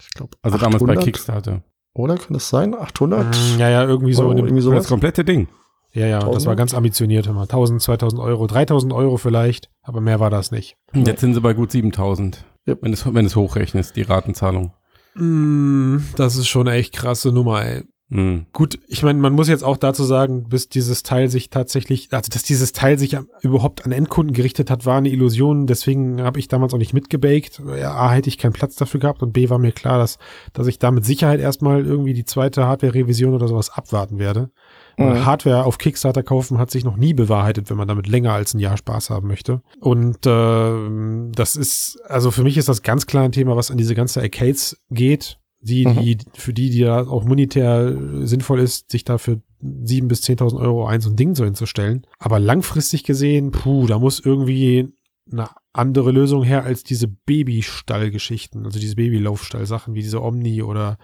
Ich 0.01 0.11
glaube, 0.11 0.37
Also 0.43 0.57
800? 0.57 0.81
damals 0.81 0.99
bei 0.99 1.05
Kickstarter. 1.05 1.63
Oder 1.95 2.17
kann 2.17 2.33
das 2.33 2.49
sein? 2.49 2.75
800? 2.75 3.27
Mm, 3.27 3.61
ja, 3.61 3.69
ja, 3.69 3.85
irgendwie 3.85 4.15
so. 4.15 4.23
Euro, 4.23 4.37
irgendwie 4.37 4.63
sowas. 4.63 4.85
Das 4.85 4.89
komplette 4.89 5.25
Ding. 5.25 5.49
Ja, 5.93 6.07
ja, 6.07 6.19
1000? 6.19 6.37
das 6.37 6.47
war 6.47 6.57
ganz 6.57 6.75
ambitioniert 6.75 7.27
immer. 7.27 7.43
1000, 7.43 7.83
2000 7.83 8.21
Euro, 8.23 8.47
3000 8.47 8.93
Euro 8.93 9.17
vielleicht, 9.17 9.71
aber 9.83 10.01
mehr 10.01 10.21
war 10.21 10.31
das 10.31 10.51
nicht. 10.51 10.77
Jetzt 10.93 11.21
sind 11.21 11.35
sie 11.35 11.41
bei 11.41 11.55
gut 11.55 11.73
7000, 11.73 12.45
ja. 12.67 12.77
wenn 12.81 12.93
es, 12.93 13.13
wenn 13.13 13.27
es 13.27 13.37
hochrechnest, 13.37 13.97
die 13.97 14.03
Ratenzahlung. 14.03 14.73
Mm, 15.15 15.99
das 16.17 16.37
ist 16.37 16.49
schon 16.49 16.69
eine 16.69 16.77
echt 16.77 16.95
krasse 16.95 17.33
Nummer, 17.33 17.65
ey. 17.65 17.85
Mhm. 18.11 18.47
Gut, 18.55 18.79
ich 18.89 19.03
meine, 19.03 19.19
man 19.19 19.35
muss 19.35 19.49
jetzt 19.49 19.63
auch 19.63 19.77
dazu 19.77 20.03
sagen, 20.03 20.49
bis 20.49 20.69
dieses 20.69 21.03
Teil 21.03 21.29
sich 21.29 21.51
tatsächlich, 21.51 22.09
also 22.11 22.31
dass 22.33 22.43
dieses 22.43 22.73
Teil 22.73 22.99
sich 22.99 23.17
überhaupt 23.43 23.85
an 23.85 23.93
Endkunden 23.93 24.35
gerichtet 24.35 24.71
hat, 24.71 24.87
war 24.87 24.97
eine 24.97 25.11
Illusion. 25.11 25.67
Deswegen 25.67 26.23
habe 26.23 26.39
ich 26.39 26.49
damals 26.49 26.73
auch 26.73 26.79
nicht 26.79 26.95
mitgebaked. 26.95 27.61
Ja, 27.79 27.95
A, 27.95 28.11
hätte 28.13 28.29
ich 28.29 28.39
keinen 28.39 28.55
Platz 28.55 28.77
dafür 28.77 29.01
gehabt 29.01 29.23
und 29.23 29.33
B, 29.33 29.51
war 29.51 29.59
mir 29.59 29.73
klar, 29.73 29.99
dass, 29.99 30.19
dass 30.55 30.67
ich 30.67 30.79
da 30.79 30.91
mit 30.91 31.05
Sicherheit 31.05 31.41
erstmal 31.41 31.85
irgendwie 31.85 32.15
die 32.15 32.25
zweite 32.25 32.67
Hardware-Revision 32.67 33.35
oder 33.35 33.47
sowas 33.47 33.69
abwarten 33.69 34.19
werde. 34.19 34.51
Mhm. 34.97 35.27
Hardware 35.27 35.65
auf 35.65 35.77
Kickstarter 35.77 36.23
kaufen 36.23 36.59
hat 36.59 36.71
sich 36.71 36.85
noch 36.85 36.97
nie 36.97 37.13
bewahrheitet, 37.13 37.69
wenn 37.69 37.77
man 37.77 37.89
damit 37.89 38.09
länger 38.09 38.33
als 38.33 38.55
ein 38.55 38.59
Jahr 38.59 38.79
Spaß 38.79 39.11
haben 39.11 39.29
möchte. 39.29 39.61
Und 39.81 40.27
äh, 40.27 41.31
das 41.33 41.57
ist, 41.57 42.01
also 42.07 42.31
für 42.31 42.43
mich 42.43 42.57
ist 42.57 42.71
das 42.71 42.83
ganz 42.83 43.07
klar 43.07 43.25
ein 43.25 43.33
Thema, 43.33 43.55
was 43.55 43.71
an 43.71 43.77
diese 43.77 43.95
ganze 43.95 44.23
Arcades 44.23 44.81
geht 44.91 45.39
die, 45.61 45.87
mhm. 45.87 46.01
die, 46.01 46.19
für 46.35 46.53
die, 46.53 46.71
die 46.71 46.79
ja 46.79 47.07
auch 47.07 47.25
monetär 47.25 47.97
sinnvoll 48.27 48.61
ist, 48.61 48.91
sich 48.91 49.05
dafür 49.05 49.41
sieben 49.61 50.09
bis 50.09 50.23
zehntausend 50.23 50.61
Euro 50.61 50.87
ein 50.87 51.01
so 51.01 51.11
ein 51.11 51.17
Ding 51.17 51.35
so 51.35 51.45
hinzustellen. 51.45 52.07
Aber 52.19 52.39
langfristig 52.39 53.03
gesehen, 53.05 53.51
puh, 53.51 53.87
da 53.87 53.99
muss 53.99 54.21
irgendwie 54.21 54.93
eine 55.31 55.51
andere 55.73 56.11
Lösung 56.13 56.43
her 56.43 56.65
als 56.65 56.85
diese 56.85 57.09
Babystall-Geschichten, 57.09 58.65
also 58.65 58.79
diese 58.79 58.97
Babylaufstall-Sachen 58.97 59.95
wie 59.95 60.03
diese 60.03 60.23
Omni 60.23 60.63
oder 60.63 60.99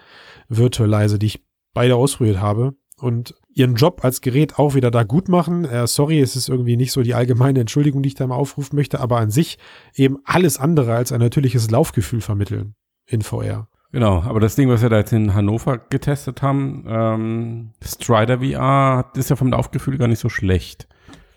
Virtualize, 0.47 1.19
die 1.19 1.27
ich 1.27 1.43
beide 1.73 1.95
ausprobiert 1.95 2.39
habe 2.39 2.75
und 2.97 3.35
ihren 3.53 3.75
Job 3.75 4.03
als 4.03 4.21
Gerät 4.21 4.57
auch 4.57 4.73
wieder 4.73 4.89
da 4.89 5.03
gut 5.03 5.27
machen. 5.27 5.65
Äh, 5.65 5.87
sorry, 5.87 6.19
es 6.19 6.35
ist 6.35 6.49
irgendwie 6.49 6.77
nicht 6.77 6.91
so 6.91 7.03
die 7.03 7.13
allgemeine 7.13 7.59
Entschuldigung, 7.59 8.01
die 8.01 8.07
ich 8.07 8.15
da 8.15 8.25
mal 8.27 8.35
aufrufen 8.35 8.75
möchte, 8.75 8.99
aber 8.99 9.17
an 9.17 9.31
sich 9.31 9.57
eben 9.93 10.17
alles 10.23 10.57
andere 10.57 10.95
als 10.95 11.11
ein 11.11 11.19
natürliches 11.19 11.69
Laufgefühl 11.69 12.21
vermitteln 12.21 12.75
in 13.05 13.21
VR. 13.21 13.67
Genau, 13.95 14.23
aber 14.23 14.41
das 14.41 14.55
Ding, 14.55 14.67
was 14.67 14.81
wir 14.81 14.89
da 14.89 14.97
jetzt 14.97 15.13
in 15.13 15.33
Hannover 15.33 15.77
getestet 15.77 16.41
haben, 16.41 16.83
ähm, 16.85 17.69
Strider 17.81 18.39
VR, 18.39 19.09
ist 19.15 19.29
ja 19.29 19.37
vom 19.37 19.51
Laufgefühl 19.51 19.97
gar 19.97 20.09
nicht 20.09 20.19
so 20.19 20.27
schlecht. 20.27 20.89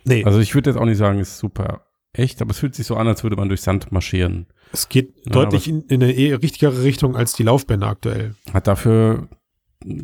Nee. 0.02 0.24
Also 0.24 0.40
ich 0.40 0.56
würde 0.56 0.70
jetzt 0.70 0.76
auch 0.76 0.84
nicht 0.84 0.96
sagen, 0.96 1.20
ist 1.20 1.38
super 1.38 1.86
echt, 2.12 2.42
aber 2.42 2.50
es 2.50 2.58
fühlt 2.58 2.74
sich 2.74 2.84
so 2.84 2.96
an, 2.96 3.06
als 3.06 3.22
würde 3.22 3.36
man 3.36 3.46
durch 3.48 3.60
Sand 3.60 3.92
marschieren. 3.92 4.48
Es 4.72 4.88
geht 4.88 5.14
ja, 5.24 5.30
deutlich 5.30 5.68
in, 5.68 5.82
in, 5.82 6.02
eine 6.02 6.10
eher 6.10 6.42
richtigere 6.42 6.82
Richtung 6.82 7.14
als 7.14 7.32
die 7.34 7.44
Laufbänder 7.44 7.86
aktuell. 7.86 8.34
Hat 8.52 8.66
dafür 8.66 9.28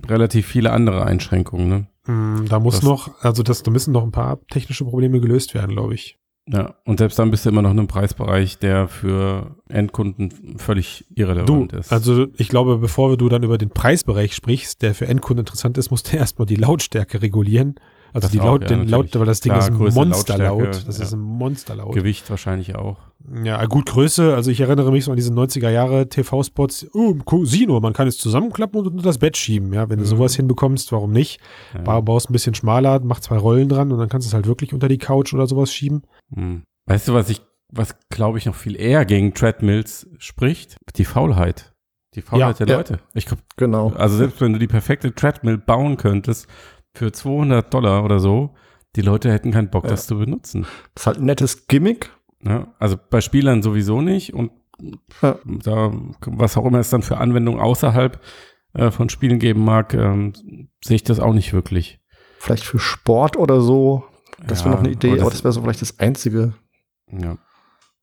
relativ 0.06 0.46
viele 0.46 0.70
andere 0.70 1.04
Einschränkungen, 1.04 1.68
ne? 1.68 1.88
Mm, 2.06 2.46
da 2.46 2.60
muss 2.60 2.76
das, 2.76 2.84
noch, 2.84 3.20
also 3.20 3.42
das, 3.42 3.64
da 3.64 3.72
müssen 3.72 3.90
noch 3.90 4.04
ein 4.04 4.12
paar 4.12 4.38
technische 4.46 4.84
Probleme 4.84 5.18
gelöst 5.18 5.54
werden, 5.54 5.72
glaube 5.72 5.94
ich. 5.94 6.20
Ja, 6.46 6.74
und 6.84 6.98
selbst 6.98 7.18
dann 7.18 7.30
bist 7.30 7.46
du 7.46 7.48
immer 7.48 7.62
noch 7.62 7.70
in 7.70 7.78
einem 7.78 7.88
Preisbereich, 7.88 8.58
der 8.58 8.86
für 8.86 9.56
Endkunden 9.68 10.58
völlig 10.58 11.06
irrelevant 11.14 11.72
du, 11.72 11.76
ist. 11.76 11.90
Also 11.90 12.26
ich 12.36 12.48
glaube, 12.48 12.76
bevor 12.76 13.16
du 13.16 13.28
dann 13.30 13.42
über 13.42 13.56
den 13.56 13.70
Preisbereich 13.70 14.34
sprichst, 14.34 14.82
der 14.82 14.94
für 14.94 15.06
Endkunden 15.06 15.40
interessant 15.40 15.78
ist, 15.78 15.90
musst 15.90 16.12
du 16.12 16.16
erstmal 16.18 16.46
die 16.46 16.56
Lautstärke 16.56 17.22
regulieren. 17.22 17.76
Also 18.14 18.26
das 18.26 18.30
die 18.30 18.38
Laut, 18.38 18.62
ja, 18.62 18.68
den 18.68 18.86
Laut, 18.86 19.12
weil 19.18 19.26
das 19.26 19.40
Ding 19.40 19.50
Klar, 19.52 19.68
ist 19.68 19.74
ein 19.74 19.92
Monsterlaut. 19.92 20.86
Das 20.86 20.98
ja. 20.98 21.04
ist 21.04 21.14
ein 21.14 21.20
Monsterlaut. 21.20 21.92
Gewicht 21.92 22.30
wahrscheinlich 22.30 22.76
auch. 22.76 22.98
Ja, 23.42 23.64
gut, 23.66 23.86
Größe. 23.86 24.36
Also 24.36 24.52
ich 24.52 24.60
erinnere 24.60 24.92
mich 24.92 25.06
so 25.06 25.10
an 25.10 25.16
diese 25.16 25.32
90er 25.32 25.68
Jahre 25.68 26.08
TV-Spots. 26.08 26.90
Oh, 26.94 27.10
im 27.10 27.24
Casino, 27.24 27.80
man 27.80 27.92
kann 27.92 28.06
es 28.06 28.16
zusammenklappen 28.16 28.78
und 28.78 28.86
unter 28.86 29.02
das 29.02 29.18
Bett 29.18 29.36
schieben. 29.36 29.72
Ja, 29.72 29.90
wenn 29.90 29.98
du 29.98 30.04
mhm. 30.04 30.08
sowas 30.08 30.36
hinbekommst, 30.36 30.92
warum 30.92 31.10
nicht? 31.10 31.40
Ja. 31.74 32.00
Baust 32.00 32.30
ein 32.30 32.32
bisschen 32.32 32.54
schmaler, 32.54 33.00
mach 33.02 33.18
zwei 33.18 33.36
Rollen 33.36 33.68
dran 33.68 33.90
und 33.90 33.98
dann 33.98 34.08
kannst 34.08 34.28
du 34.28 34.30
es 34.30 34.34
halt 34.34 34.46
wirklich 34.46 34.72
unter 34.72 34.86
die 34.86 34.98
Couch 34.98 35.34
oder 35.34 35.48
sowas 35.48 35.72
schieben. 35.72 36.02
Mhm. 36.30 36.62
Weißt 36.86 37.08
du, 37.08 37.14
was 37.14 37.28
ich, 37.30 37.42
was 37.72 37.96
glaube 38.10 38.38
ich 38.38 38.46
noch 38.46 38.54
viel 38.54 38.76
eher 38.76 39.04
gegen 39.06 39.34
Treadmills 39.34 40.06
spricht? 40.18 40.76
Die 40.94 41.04
Faulheit. 41.04 41.72
Die 42.14 42.22
Faulheit 42.22 42.60
ja, 42.60 42.66
der 42.66 42.76
Leute. 42.76 43.00
Ich 43.12 43.26
glaube, 43.26 43.42
genau. 43.56 43.88
Also 43.96 44.16
selbst 44.18 44.40
wenn 44.40 44.52
du 44.52 44.60
die 44.60 44.68
perfekte 44.68 45.12
Treadmill 45.12 45.58
bauen 45.58 45.96
könntest, 45.96 46.46
für 46.94 47.12
200 47.12 47.72
Dollar 47.72 48.04
oder 48.04 48.20
so, 48.20 48.54
die 48.96 49.02
Leute 49.02 49.32
hätten 49.32 49.50
keinen 49.50 49.70
Bock, 49.70 49.84
ja. 49.84 49.90
das 49.90 50.06
zu 50.06 50.18
benutzen. 50.18 50.66
Das 50.94 51.02
ist 51.02 51.06
halt 51.06 51.18
ein 51.18 51.24
nettes 51.24 51.66
Gimmick. 51.66 52.10
Ja, 52.42 52.74
also 52.78 52.96
bei 53.10 53.20
Spielern 53.20 53.62
sowieso 53.62 54.00
nicht 54.00 54.34
und 54.34 54.52
ja. 55.22 55.38
da, 55.44 55.92
was 56.26 56.56
auch 56.56 56.66
immer 56.66 56.78
es 56.78 56.90
dann 56.90 57.02
für 57.02 57.18
Anwendungen 57.18 57.60
außerhalb 57.60 58.20
äh, 58.74 58.90
von 58.90 59.08
Spielen 59.08 59.38
geben 59.38 59.64
mag, 59.64 59.94
ähm, 59.94 60.34
sehe 60.84 60.96
ich 60.96 61.04
das 61.04 61.20
auch 61.20 61.32
nicht 61.32 61.52
wirklich. 61.52 62.00
Vielleicht 62.38 62.64
für 62.64 62.78
Sport 62.78 63.36
oder 63.36 63.60
so. 63.60 64.04
Das 64.46 64.64
wäre 64.64 64.74
noch 64.74 64.80
eine 64.80 64.90
Idee, 64.90 65.12
aber 65.12 65.16
das, 65.16 65.22
aber 65.22 65.30
das 65.30 65.44
wäre 65.44 65.52
so 65.52 65.62
vielleicht 65.62 65.82
das 65.82 65.98
Einzige. 65.98 66.54
Ja. 67.10 67.38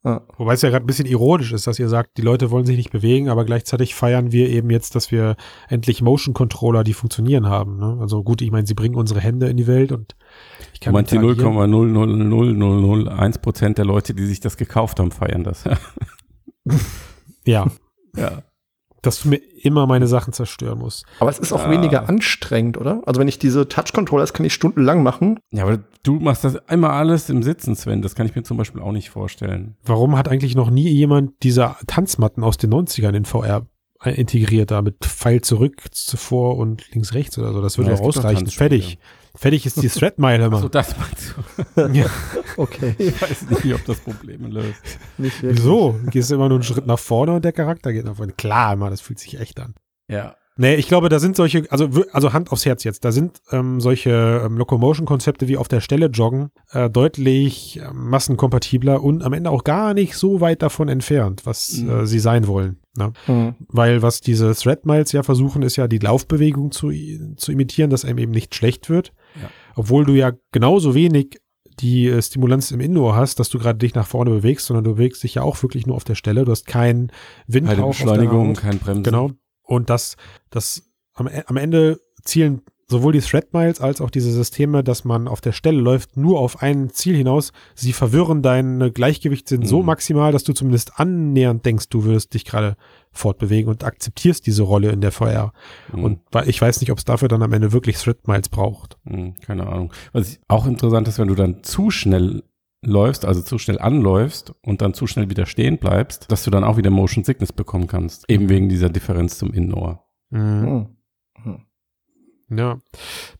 Ja. 0.03 0.21
Wobei 0.37 0.53
es 0.53 0.63
ja 0.63 0.69
gerade 0.69 0.83
ein 0.83 0.87
bisschen 0.87 1.05
ironisch 1.05 1.51
ist, 1.51 1.67
dass 1.67 1.77
ihr 1.77 1.87
sagt, 1.87 2.17
die 2.17 2.23
Leute 2.23 2.49
wollen 2.49 2.65
sich 2.65 2.77
nicht 2.77 2.91
bewegen, 2.91 3.29
aber 3.29 3.45
gleichzeitig 3.45 3.93
feiern 3.93 4.31
wir 4.31 4.49
eben 4.49 4.71
jetzt, 4.71 4.95
dass 4.95 5.11
wir 5.11 5.35
endlich 5.69 6.01
Motion 6.01 6.33
Controller, 6.33 6.83
die 6.83 6.93
funktionieren 6.93 7.47
haben. 7.47 7.77
Ne? 7.77 7.97
Also 8.01 8.23
gut, 8.23 8.41
ich 8.41 8.49
meine, 8.51 8.65
sie 8.65 8.73
bringen 8.73 8.95
unsere 8.95 9.19
Hände 9.19 9.47
in 9.47 9.57
die 9.57 9.67
Welt 9.67 9.91
und 9.91 10.15
ich 10.73 10.79
kann. 10.79 10.93
Du 10.93 10.97
meinst 10.97 11.11
die 11.11 11.19
0,00001 11.19 13.41
Prozent 13.41 13.77
der 13.77 13.85
Leute, 13.85 14.15
die 14.15 14.25
sich 14.25 14.39
das 14.39 14.57
gekauft 14.57 14.99
haben, 14.99 15.11
feiern 15.11 15.43
das. 15.43 15.65
ja. 17.45 17.67
Ja 18.15 18.43
dass 19.01 19.23
du 19.23 19.29
mir 19.29 19.41
immer 19.63 19.87
meine 19.87 20.07
Sachen 20.07 20.33
zerstören 20.33 20.79
musst. 20.79 21.05
Aber 21.19 21.29
es 21.29 21.39
ist 21.39 21.51
auch 21.51 21.65
ja. 21.65 21.71
weniger 21.71 22.07
anstrengend, 22.07 22.77
oder? 22.77 23.01
Also 23.05 23.19
wenn 23.19 23.27
ich 23.27 23.39
diese 23.39 23.67
Touch-Controllers 23.67 24.33
kann 24.33 24.45
ich 24.45 24.53
stundenlang 24.53 25.03
machen. 25.03 25.39
Ja, 25.51 25.63
aber 25.63 25.79
du 26.03 26.19
machst 26.19 26.43
das 26.43 26.57
einmal 26.69 26.91
alles 26.91 27.29
im 27.29 27.43
Sitzen, 27.43 27.75
Sven. 27.75 28.01
Das 28.01 28.15
kann 28.15 28.25
ich 28.25 28.35
mir 28.35 28.43
zum 28.43 28.57
Beispiel 28.57 28.81
auch 28.81 28.91
nicht 28.91 29.09
vorstellen. 29.09 29.75
Warum 29.83 30.17
hat 30.17 30.27
eigentlich 30.27 30.55
noch 30.55 30.69
nie 30.69 30.89
jemand 30.89 31.31
diese 31.43 31.75
Tanzmatten 31.87 32.43
aus 32.43 32.57
den 32.57 32.71
90ern 32.71 33.15
in 33.15 33.25
VR 33.25 33.65
integriert, 34.03 34.71
da 34.71 34.81
mit 34.81 34.97
Pfeil 35.03 35.41
zurück, 35.41 35.83
zuvor 35.91 36.57
und 36.57 36.91
links, 36.93 37.13
rechts 37.13 37.37
oder 37.37 37.53
so? 37.53 37.61
Das 37.61 37.77
würde 37.77 37.91
ja, 37.91 37.97
auch 37.97 38.01
ausreichen. 38.01 38.47
Fertig. 38.47 38.99
Fertig 39.35 39.65
ist 39.65 39.81
die 39.81 39.87
Threadmile 39.87 40.45
immer. 40.45 40.59
So, 40.59 40.69
das 40.69 40.95
meinst 40.97 41.35
du. 41.75 41.81
ja. 41.93 42.05
Okay. 42.57 42.95
Ich 42.97 43.21
weiß 43.21 43.49
nicht, 43.49 43.73
ob 43.73 43.85
das 43.85 43.99
Probleme 43.99 44.49
löst. 44.49 44.81
Nicht 45.17 45.41
Wieso? 45.41 45.97
Du 46.03 46.11
gehst 46.11 46.31
immer 46.31 46.49
nur 46.49 46.57
einen 46.57 46.63
Schritt 46.63 46.85
nach 46.85 46.99
vorne 46.99 47.33
und 47.33 47.45
der 47.45 47.53
Charakter 47.53 47.93
geht 47.93 48.03
nach 48.03 48.17
vorne. 48.17 48.33
Klar, 48.33 48.73
immer, 48.73 48.89
das 48.89 48.99
fühlt 48.99 49.19
sich 49.19 49.39
echt 49.39 49.57
an. 49.59 49.73
Ja. 50.09 50.35
Nee, 50.57 50.75
ich 50.75 50.87
glaube, 50.87 51.07
da 51.07 51.19
sind 51.19 51.37
solche, 51.37 51.63
also, 51.69 51.89
also 52.11 52.33
Hand 52.33 52.51
aufs 52.51 52.65
Herz 52.65 52.83
jetzt, 52.83 53.05
da 53.05 53.11
sind 53.11 53.41
ähm, 53.51 53.79
solche 53.79 54.43
ähm, 54.45 54.57
Locomotion-Konzepte 54.57 55.47
wie 55.47 55.57
auf 55.57 55.69
der 55.69 55.79
Stelle 55.79 56.07
joggen 56.07 56.51
äh, 56.71 56.89
deutlich 56.89 57.79
äh, 57.79 57.91
massenkompatibler 57.93 59.01
und 59.01 59.23
am 59.23 59.31
Ende 59.31 59.49
auch 59.49 59.63
gar 59.63 59.93
nicht 59.93 60.15
so 60.15 60.41
weit 60.41 60.61
davon 60.61 60.89
entfernt, 60.89 61.45
was 61.45 61.77
mhm. 61.77 61.89
äh, 61.89 62.05
sie 62.05 62.19
sein 62.19 62.47
wollen. 62.47 62.79
Ne? 62.97 63.13
Mhm. 63.27 63.55
Weil 63.69 64.01
was 64.01 64.19
diese 64.19 64.53
Thread 64.53 64.85
Miles 64.85 65.13
ja 65.13 65.23
versuchen, 65.23 65.61
ist 65.61 65.77
ja 65.77 65.87
die 65.87 65.99
Laufbewegung 65.99 66.71
zu, 66.71 66.91
zu 67.37 67.51
imitieren, 67.51 67.89
dass 67.89 68.03
einem 68.03 68.17
eben 68.17 68.31
nicht 68.31 68.53
schlecht 68.53 68.89
wird. 68.89 69.13
Obwohl 69.75 70.05
du 70.05 70.13
ja 70.13 70.31
genauso 70.51 70.93
wenig 70.93 71.39
die 71.79 72.07
äh, 72.07 72.21
Stimulanz 72.21 72.71
im 72.71 72.79
Indoor 72.79 73.15
hast, 73.15 73.39
dass 73.39 73.49
du 73.49 73.59
gerade 73.59 73.79
dich 73.79 73.95
nach 73.95 74.07
vorne 74.07 74.31
bewegst, 74.31 74.67
sondern 74.67 74.83
du 74.83 74.95
bewegst 74.95 75.23
dich 75.23 75.35
ja 75.35 75.41
auch 75.41 75.61
wirklich 75.63 75.87
nur 75.87 75.95
auf 75.95 76.03
der 76.03 76.15
Stelle. 76.15 76.45
Du 76.45 76.51
hast 76.51 76.67
keinen 76.67 77.11
Windhauch. 77.47 77.75
Keine 77.75 77.87
Beschleunigung, 77.87 78.53
kein 78.55 78.79
Bremsen. 78.79 79.03
Genau. 79.03 79.31
Und 79.63 79.89
das, 79.89 80.17
das 80.49 80.83
am, 81.13 81.29
am 81.45 81.57
Ende 81.57 81.99
zielen 82.23 82.61
sowohl 82.91 83.13
die 83.13 83.21
Thread 83.21 83.53
Miles 83.53 83.81
als 83.81 84.01
auch 84.01 84.11
diese 84.11 84.31
Systeme, 84.31 84.83
dass 84.83 85.03
man 85.03 85.27
auf 85.27 85.41
der 85.41 85.53
Stelle 85.53 85.81
läuft, 85.81 86.17
nur 86.17 86.39
auf 86.39 86.61
ein 86.61 86.89
Ziel 86.91 87.15
hinaus. 87.15 87.51
Sie 87.73 87.93
verwirren 87.93 88.43
deine 88.43 88.91
Gleichgewichtssinn 88.91 89.61
mhm. 89.61 89.65
so 89.65 89.81
maximal, 89.81 90.31
dass 90.31 90.43
du 90.43 90.53
zumindest 90.53 90.99
annähernd 90.99 91.65
denkst, 91.65 91.89
du 91.89 92.03
würdest 92.03 92.33
dich 92.33 92.45
gerade 92.45 92.75
fortbewegen 93.11 93.69
und 93.69 93.83
akzeptierst 93.83 94.45
diese 94.45 94.63
Rolle 94.63 94.91
in 94.91 95.01
der 95.01 95.11
VR. 95.11 95.53
Mhm. 95.91 96.03
Und 96.03 96.19
ich 96.45 96.61
weiß 96.61 96.81
nicht, 96.81 96.91
ob 96.91 96.99
es 96.99 97.05
dafür 97.05 97.29
dann 97.29 97.41
am 97.41 97.53
Ende 97.53 97.71
wirklich 97.71 97.97
Thread 97.97 98.27
Miles 98.27 98.49
braucht. 98.49 98.97
Mhm, 99.05 99.35
keine 99.37 99.67
Ahnung. 99.67 99.91
Was 100.11 100.39
auch 100.47 100.67
interessant 100.67 101.07
ist, 101.07 101.17
wenn 101.17 101.29
du 101.29 101.35
dann 101.35 101.63
zu 101.63 101.89
schnell 101.89 102.43
läufst, 102.83 103.25
also 103.25 103.41
zu 103.41 103.57
schnell 103.57 103.79
anläufst 103.79 104.53
und 104.61 104.81
dann 104.81 104.93
zu 104.93 105.07
schnell 105.07 105.29
wieder 105.29 105.45
stehen 105.45 105.77
bleibst, 105.77 106.31
dass 106.31 106.43
du 106.43 106.51
dann 106.51 106.63
auch 106.63 106.77
wieder 106.77 106.89
Motion 106.89 107.23
Sickness 107.23 107.53
bekommen 107.53 107.87
kannst. 107.87 108.29
Eben 108.29 108.49
wegen 108.49 108.69
dieser 108.69 108.89
Differenz 108.89 109.37
zum 109.37 109.53
Indoor. 109.53 110.05
Mhm. 110.29 110.41
Mhm. 110.41 110.87
Ja, 112.53 112.79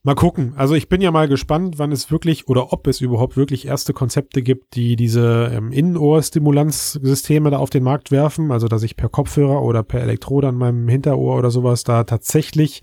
mal 0.03 0.15
gucken. 0.15 0.53
Also 0.55 0.73
ich 0.73 0.87
bin 0.87 1.01
ja 1.01 1.11
mal 1.11 1.27
gespannt, 1.27 1.77
wann 1.79 1.91
es 1.91 2.11
wirklich 2.11 2.47
oder 2.47 2.71
ob 2.71 2.87
es 2.87 3.01
überhaupt 3.01 3.35
wirklich 3.35 3.67
erste 3.67 3.93
Konzepte 3.93 4.41
gibt, 4.41 4.75
die 4.75 4.95
diese 4.95 5.51
ähm, 5.53 5.71
Innenohr-Stimulanzsysteme 5.71 7.51
da 7.51 7.57
auf 7.57 7.69
den 7.69 7.83
Markt 7.83 8.11
werfen. 8.11 8.51
Also 8.51 8.67
dass 8.67 8.83
ich 8.83 8.95
per 8.95 9.09
Kopfhörer 9.09 9.61
oder 9.61 9.83
per 9.83 10.01
Elektrode 10.01 10.47
an 10.47 10.55
meinem 10.55 10.87
Hinterohr 10.87 11.37
oder 11.37 11.51
sowas 11.51 11.83
da 11.83 12.05
tatsächlich 12.05 12.81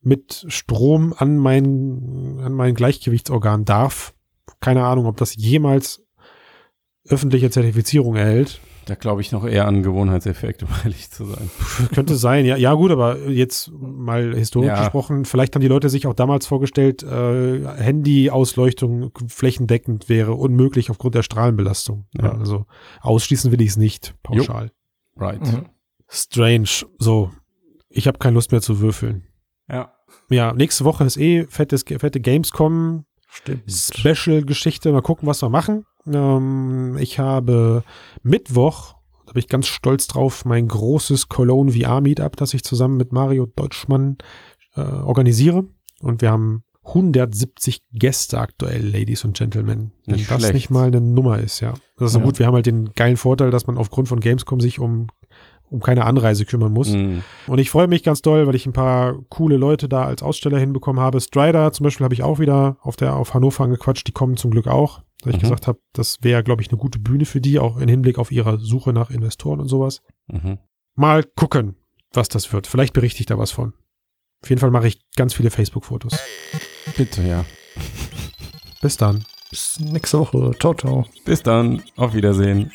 mit 0.00 0.46
Strom 0.48 1.14
an 1.16 1.36
mein, 1.36 2.40
an 2.42 2.54
mein 2.54 2.74
Gleichgewichtsorgan 2.74 3.66
darf 3.66 4.14
keine 4.60 4.84
Ahnung, 4.84 5.06
ob 5.06 5.16
das 5.16 5.34
jemals 5.36 6.02
öffentliche 7.08 7.50
Zertifizierung 7.50 8.16
erhält. 8.16 8.60
Da 8.90 8.96
glaube 8.96 9.20
ich 9.20 9.30
noch 9.30 9.46
eher 9.46 9.68
an 9.68 9.84
Gewohnheitseffekt, 9.84 10.64
um 10.64 10.68
ehrlich 10.82 11.12
zu 11.12 11.24
sein. 11.24 11.48
Könnte 11.94 12.16
sein, 12.16 12.44
ja. 12.44 12.56
Ja, 12.56 12.74
gut, 12.74 12.90
aber 12.90 13.28
jetzt 13.28 13.70
mal 13.70 14.34
historisch 14.34 14.70
ja. 14.70 14.80
gesprochen, 14.80 15.26
vielleicht 15.26 15.54
haben 15.54 15.62
die 15.62 15.68
Leute 15.68 15.88
sich 15.88 16.08
auch 16.08 16.14
damals 16.14 16.48
vorgestellt, 16.48 17.04
äh, 17.04 17.64
Handy-Ausleuchtung 17.76 19.12
flächendeckend 19.28 20.08
wäre 20.08 20.34
unmöglich 20.34 20.90
aufgrund 20.90 21.14
der 21.14 21.22
Strahlenbelastung. 21.22 22.08
Ja. 22.18 22.24
Ja, 22.24 22.32
also 22.32 22.66
ausschließen 23.00 23.52
will 23.52 23.60
ich 23.60 23.68
es 23.68 23.76
nicht, 23.76 24.16
pauschal. 24.24 24.72
Jo. 25.16 25.24
Right. 25.24 25.40
Mhm. 25.40 25.66
Strange. 26.08 26.84
So, 26.98 27.30
ich 27.90 28.08
habe 28.08 28.18
keine 28.18 28.34
Lust 28.34 28.50
mehr 28.50 28.60
zu 28.60 28.80
würfeln. 28.80 29.22
Ja. 29.68 29.92
Ja, 30.30 30.52
nächste 30.52 30.84
Woche 30.84 31.04
ist 31.04 31.16
eh 31.16 31.46
fettes, 31.48 31.84
fette 31.84 32.20
Gamescom. 32.20 33.04
Stimmt. 33.28 33.70
Special-Geschichte. 33.70 34.90
Mal 34.90 35.02
gucken, 35.02 35.28
was 35.28 35.42
wir 35.42 35.48
machen. 35.48 35.86
Ähm, 36.12 36.96
ich 36.98 37.18
habe 37.18 37.84
Mittwoch, 38.22 38.94
da 39.26 39.32
bin 39.32 39.40
ich 39.40 39.48
ganz 39.48 39.66
stolz 39.66 40.06
drauf, 40.06 40.44
mein 40.44 40.68
großes 40.68 41.28
Cologne 41.28 41.72
VR 41.72 42.00
Meetup, 42.00 42.36
das 42.36 42.54
ich 42.54 42.64
zusammen 42.64 42.96
mit 42.96 43.12
Mario 43.12 43.46
Deutschmann 43.46 44.18
äh, 44.76 44.80
organisiere. 44.80 45.64
Und 46.00 46.22
wir 46.22 46.30
haben 46.30 46.64
170 46.84 47.82
Gäste 47.92 48.38
aktuell, 48.38 48.86
Ladies 48.86 49.24
und 49.24 49.36
Gentlemen. 49.36 49.92
Wenn 50.06 50.16
nicht 50.16 50.30
das 50.30 50.40
schlecht. 50.40 50.54
nicht 50.54 50.70
mal 50.70 50.88
eine 50.88 51.00
Nummer 51.00 51.38
ist, 51.38 51.60
ja. 51.60 51.74
Das 51.98 52.12
ist 52.12 52.16
ja. 52.16 52.24
gut. 52.24 52.38
Wir 52.38 52.46
haben 52.46 52.54
halt 52.54 52.66
den 52.66 52.92
geilen 52.94 53.16
Vorteil, 53.16 53.50
dass 53.50 53.66
man 53.66 53.76
aufgrund 53.76 54.08
von 54.08 54.20
Gamescom 54.20 54.60
sich 54.60 54.78
um 54.78 55.08
um 55.70 55.80
keine 55.80 56.04
Anreise 56.04 56.44
kümmern 56.44 56.72
muss. 56.72 56.90
Mhm. 56.90 57.22
Und 57.46 57.58
ich 57.58 57.70
freue 57.70 57.88
mich 57.88 58.02
ganz 58.02 58.22
doll, 58.22 58.46
weil 58.46 58.54
ich 58.54 58.66
ein 58.66 58.72
paar 58.72 59.18
coole 59.28 59.56
Leute 59.56 59.88
da 59.88 60.04
als 60.04 60.22
Aussteller 60.22 60.58
hinbekommen 60.58 61.00
habe. 61.00 61.20
Strider 61.20 61.72
zum 61.72 61.84
Beispiel 61.84 62.04
habe 62.04 62.14
ich 62.14 62.22
auch 62.22 62.38
wieder 62.38 62.76
auf 62.82 62.96
der 62.96 63.16
auf 63.16 63.34
Hannover 63.34 63.64
angequatscht, 63.64 64.06
die 64.06 64.12
kommen 64.12 64.36
zum 64.36 64.50
Glück 64.50 64.66
auch. 64.66 65.02
Weil 65.22 65.32
mhm. 65.32 65.36
ich 65.36 65.42
gesagt 65.42 65.66
habe, 65.66 65.78
das 65.92 66.18
wäre, 66.22 66.42
glaube 66.42 66.62
ich, 66.62 66.68
eine 66.70 66.78
gute 66.78 66.98
Bühne 66.98 67.24
für 67.24 67.40
die, 67.40 67.58
auch 67.58 67.76
im 67.76 67.88
Hinblick 67.88 68.18
auf 68.18 68.32
ihre 68.32 68.58
Suche 68.58 68.92
nach 68.92 69.10
Investoren 69.10 69.60
und 69.60 69.68
sowas. 69.68 70.02
Mhm. 70.26 70.58
Mal 70.96 71.24
gucken, 71.24 71.76
was 72.12 72.28
das 72.28 72.52
wird. 72.52 72.66
Vielleicht 72.66 72.92
berichte 72.92 73.20
ich 73.20 73.26
da 73.26 73.38
was 73.38 73.52
von. 73.52 73.74
Auf 74.42 74.48
jeden 74.48 74.60
Fall 74.60 74.70
mache 74.70 74.88
ich 74.88 75.00
ganz 75.16 75.34
viele 75.34 75.50
Facebook-Fotos. 75.50 76.18
Bitte, 76.96 77.22
ja. 77.22 77.44
Bis 78.80 78.96
dann. 78.96 79.24
Bis 79.50 79.78
nächste 79.78 80.18
Woche. 80.18 80.52
Ciao, 80.58 80.74
ciao. 80.74 81.06
Bis 81.24 81.42
dann. 81.42 81.82
Auf 81.96 82.14
Wiedersehen. 82.14 82.72